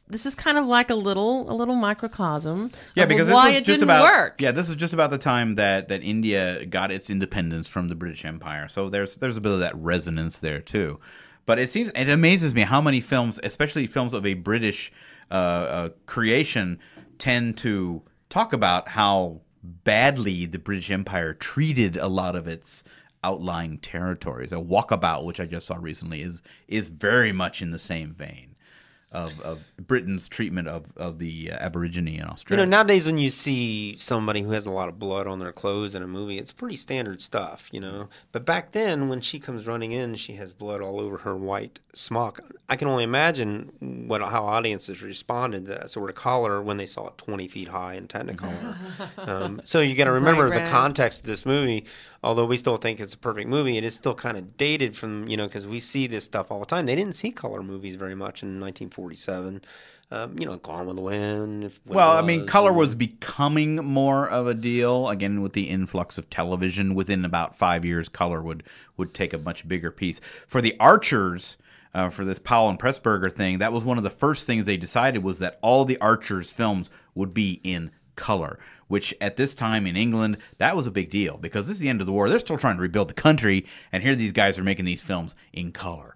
This 0.07 0.27
is 0.27 0.35
kind 0.35 0.57
of 0.57 0.65
like 0.65 0.91
a 0.91 0.95
little 0.95 1.51
a 1.51 1.53
little 1.53 1.75
microcosm. 1.75 2.71
Yeah, 2.93 3.03
of 3.03 3.09
because 3.09 3.27
this 3.27 3.33
why 3.33 3.49
it 3.51 3.65
just 3.65 3.79
didn't 3.79 3.83
about 3.83 4.03
work. 4.03 4.41
yeah, 4.41 4.51
this 4.51 4.67
was 4.67 4.75
just 4.75 4.93
about 4.93 5.09
the 5.09 5.17
time 5.17 5.55
that 5.55 5.87
that 5.87 6.03
India 6.03 6.65
got 6.65 6.91
its 6.91 7.09
independence 7.09 7.67
from 7.67 7.87
the 7.87 7.95
British 7.95 8.23
Empire. 8.23 8.67
So 8.67 8.89
there's 8.89 9.15
there's 9.15 9.37
a 9.37 9.41
bit 9.41 9.51
of 9.51 9.59
that 9.59 9.75
resonance 9.75 10.37
there 10.37 10.61
too. 10.61 10.99
But 11.45 11.59
it 11.59 11.69
seems 11.69 11.89
it 11.95 12.09
amazes 12.09 12.53
me 12.53 12.61
how 12.61 12.81
many 12.81 13.01
films, 13.01 13.39
especially 13.43 13.87
films 13.87 14.13
of 14.13 14.25
a 14.25 14.35
British 14.35 14.91
uh, 15.31 15.33
uh, 15.33 15.89
creation, 16.05 16.79
tend 17.17 17.57
to 17.57 18.03
talk 18.29 18.53
about 18.53 18.89
how 18.89 19.41
badly 19.63 20.45
the 20.45 20.59
British 20.59 20.91
Empire 20.91 21.33
treated 21.33 21.97
a 21.97 22.07
lot 22.07 22.35
of 22.35 22.47
its 22.47 22.83
outlying 23.23 23.79
territories. 23.79 24.51
A 24.51 24.57
Walkabout, 24.57 25.25
which 25.25 25.39
I 25.39 25.45
just 25.45 25.65
saw 25.67 25.77
recently, 25.79 26.21
is 26.21 26.41
is 26.67 26.89
very 26.89 27.31
much 27.31 27.61
in 27.61 27.71
the 27.71 27.79
same 27.79 28.13
vein. 28.13 28.54
Of, 29.15 29.39
of 29.41 29.63
Britain's 29.77 30.27
treatment 30.27 30.67
of, 30.67 30.85
of 30.97 31.19
the 31.19 31.51
uh, 31.51 31.65
Aborigine 31.65 32.07
in 32.07 32.13
Australia. 32.13 32.25
You 32.25 32.31
Australia. 32.31 32.65
know, 32.65 32.77
nowadays 32.77 33.05
when 33.05 33.17
you 33.17 33.29
see 33.29 33.95
somebody 33.97 34.41
who 34.41 34.51
has 34.51 34.65
a 34.65 34.71
lot 34.71 34.89
of 34.89 34.99
blood 34.99 35.25
on 35.25 35.39
their 35.39 35.53
clothes 35.53 35.95
in 35.95 36.03
a 36.03 36.07
movie, 36.07 36.37
it's 36.37 36.51
pretty 36.51 36.75
standard 36.75 37.21
stuff, 37.21 37.69
you 37.71 37.79
know. 37.79 38.09
But 38.31 38.45
back 38.45 38.71
then, 38.71 39.07
when 39.07 39.21
she 39.21 39.39
comes 39.39 39.67
running 39.67 39.91
in, 39.91 40.15
she 40.15 40.33
has 40.33 40.53
blood 40.53 40.81
all 40.81 40.99
over 40.99 41.17
her 41.19 41.35
white 41.35 41.79
smock. 41.93 42.41
I 42.67 42.75
can 42.75 42.87
only 42.87 43.03
imagine 43.03 44.05
what 44.07 44.21
how 44.21 44.45
audiences 44.45 45.01
responded 45.01 45.65
to 45.65 45.71
that 45.73 45.89
sort 45.89 46.09
of 46.09 46.15
color 46.15 46.61
when 46.61 46.77
they 46.77 46.85
saw 46.85 47.07
it 47.07 47.17
20 47.17 47.47
feet 47.47 47.69
high 47.69 47.93
in 47.93 48.07
Technicolor. 48.07 48.75
um, 49.17 49.61
so 49.63 49.79
you 49.79 49.95
got 49.95 50.05
to 50.05 50.11
remember 50.11 50.47
Bright 50.47 50.65
the 50.65 50.71
context 50.71 51.21
of 51.21 51.25
this 51.25 51.45
movie. 51.45 51.85
Although 52.23 52.45
we 52.45 52.57
still 52.57 52.77
think 52.77 52.99
it's 52.99 53.13
a 53.13 53.17
perfect 53.17 53.47
movie, 53.47 53.77
it 53.77 53.83
is 53.83 53.93
still 53.93 54.15
kind 54.15 54.37
of 54.37 54.57
dated 54.57 54.97
from 54.97 55.27
you 55.27 55.37
know 55.37 55.47
because 55.47 55.67
we 55.67 55.79
see 55.79 56.07
this 56.07 56.25
stuff 56.25 56.51
all 56.51 56.59
the 56.59 56.65
time. 56.65 56.85
They 56.85 56.95
didn't 56.95 57.15
see 57.15 57.31
color 57.31 57.61
movies 57.63 57.95
very 57.95 58.15
much 58.15 58.43
in 58.43 58.59
1947. 59.05 59.61
Um, 60.11 60.37
you 60.37 60.45
know, 60.45 60.57
Gone 60.57 60.85
with 60.87 60.95
the 60.97 61.01
Wind. 61.01 61.63
if- 61.63 61.79
when 61.83 61.93
it 61.93 61.97
Well, 61.97 62.11
I 62.11 62.21
mean, 62.21 62.45
color 62.45 62.69
and- 62.69 62.77
was 62.77 62.93
becoming 62.95 63.77
more 63.77 64.27
of 64.29 64.45
a 64.47 64.53
deal 64.53 65.09
again 65.09 65.41
with 65.41 65.53
the 65.53 65.69
influx 65.69 66.17
of 66.17 66.29
television. 66.29 66.93
Within 66.93 67.25
about 67.25 67.57
five 67.57 67.83
years, 67.83 68.07
color 68.07 68.41
would 68.41 68.63
would 68.97 69.13
take 69.13 69.33
a 69.33 69.37
much 69.37 69.67
bigger 69.67 69.91
piece. 69.91 70.21
For 70.47 70.61
the 70.61 70.75
Archers, 70.79 71.57
uh, 71.93 72.09
for 72.09 72.23
this 72.23 72.39
Powell 72.39 72.69
and 72.69 72.79
Pressburger 72.79 73.31
thing, 73.31 73.57
that 73.57 73.73
was 73.73 73.83
one 73.83 73.97
of 73.97 74.03
the 74.03 74.09
first 74.09 74.45
things 74.45 74.65
they 74.65 74.77
decided 74.77 75.23
was 75.23 75.39
that 75.39 75.57
all 75.61 75.83
the 75.85 75.97
Archers 75.97 76.51
films 76.51 76.89
would 77.15 77.33
be 77.33 77.59
in 77.63 77.91
color. 78.15 78.59
Which 78.87 79.15
at 79.19 79.35
this 79.37 79.55
time 79.55 79.87
in 79.87 79.97
England, 79.97 80.37
that 80.59 80.75
was 80.75 80.85
a 80.85 80.91
big 80.91 81.09
deal 81.09 81.37
because 81.37 81.65
this 81.65 81.77
is 81.77 81.81
the 81.81 81.89
end 81.89 81.99
of 82.01 82.05
the 82.07 82.13
war. 82.13 82.29
They're 82.29 82.37
still 82.37 82.57
trying 82.59 82.75
to 82.75 82.81
rebuild 82.83 83.07
the 83.09 83.15
country, 83.15 83.65
and 83.91 84.03
here 84.03 84.15
these 84.15 84.31
guys 84.31 84.59
are 84.59 84.63
making 84.63 84.85
these 84.85 85.01
films 85.01 85.33
in 85.51 85.71
color. 85.71 86.14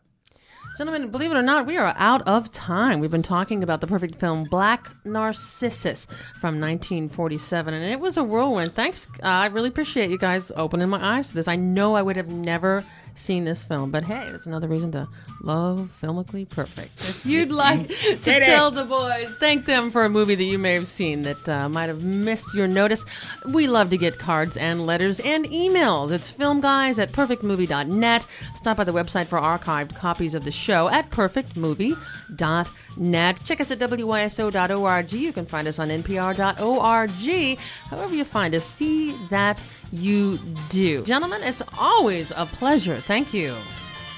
Gentlemen, 0.80 1.12
believe 1.12 1.30
it 1.30 1.36
or 1.36 1.42
not, 1.42 1.66
we 1.66 1.76
are 1.76 1.94
out 1.98 2.26
of 2.26 2.50
time. 2.52 3.02
We've 3.02 3.12
been 3.12 3.22
talking 3.22 3.64
about 3.64 3.82
the 3.82 3.88
perfect 3.88 4.16
film 4.16 4.46
Black 4.46 4.96
Narcissus 5.04 6.06
from 6.40 6.62
1947, 6.62 7.74
and 7.74 7.84
it 7.84 8.00
was 8.00 8.16
a 8.16 8.24
whirlwind. 8.24 8.76
Thanks. 8.76 9.10
Uh, 9.22 9.28
I 9.28 9.48
really 9.48 9.68
appreciate 9.68 10.10
you 10.10 10.18
guys 10.18 10.54
opening 10.56 10.88
my 10.88 11.18
eyes 11.18 11.28
to 11.28 11.34
this. 11.34 11.50
I 11.50 11.58
know 11.58 11.96
I 11.96 12.02
would 12.02 12.16
have 12.16 12.34
never 12.34 12.82
seen 13.16 13.46
this 13.46 13.64
film, 13.64 13.92
but 13.92 14.04
hey, 14.04 14.24
it's 14.28 14.46
another 14.46 14.68
reason 14.68 14.92
to 14.94 15.08
love 15.42 15.90
Filmically 16.02 16.48
Perfect. 16.48 17.00
If 17.00 17.26
you'd 17.26 17.52
like 17.52 17.88
to 17.88 18.16
tell 18.40 18.72
the 18.72 18.86
boys, 18.86 19.36
thank 19.40 19.66
them 19.66 19.92
for 19.92 20.06
a 20.06 20.10
movie 20.10 20.36
that 20.36 20.44
you 20.44 20.58
may 20.58 20.74
have 20.74 20.88
seen 20.88 21.22
that 21.24 21.50
uh, 21.50 21.70
might 21.70 21.88
have 21.88 22.04
missed 22.04 22.54
your 22.54 22.68
notice, 22.68 23.06
we 23.54 23.68
love 23.68 23.90
to 23.90 23.98
get 23.98 24.18
cards 24.18 24.58
and 24.58 24.86
letters 24.86 25.20
and 25.22 25.46
emails. 25.46 26.12
It's 26.12 26.32
filmguys 26.32 27.00
at 27.02 27.12
perfectmovie.net. 27.12 28.26
Stop 28.56 28.78
by 28.78 28.84
the 28.84 28.92
website 28.92 29.28
for 29.28 29.40
archived 29.40 29.96
copies 29.96 30.34
of 30.34 30.44
the 30.46 30.52
show 30.52 30.90
at 30.90 31.10
perfectmovie.net. 31.10 32.68
Check 32.98 33.62
us 33.62 33.72
at 33.72 33.80
wyso.org. 33.80 35.14
You 35.14 35.34
can 35.34 35.46
find 35.46 35.68
us 35.68 35.80
on 35.80 35.90
npr.org. 35.90 37.60
However 37.90 38.16
you 38.16 38.24
find 38.24 38.56
us, 38.56 38.66
see 38.66 39.12
that 39.30 39.64
you 39.92 40.38
do. 40.70 41.04
Gentlemen, 41.04 41.42
it's 41.44 41.62
always 41.80 42.32
a 42.32 42.46
pleasure. 42.46 42.96
Thank 42.96 43.34
you. 43.34 43.54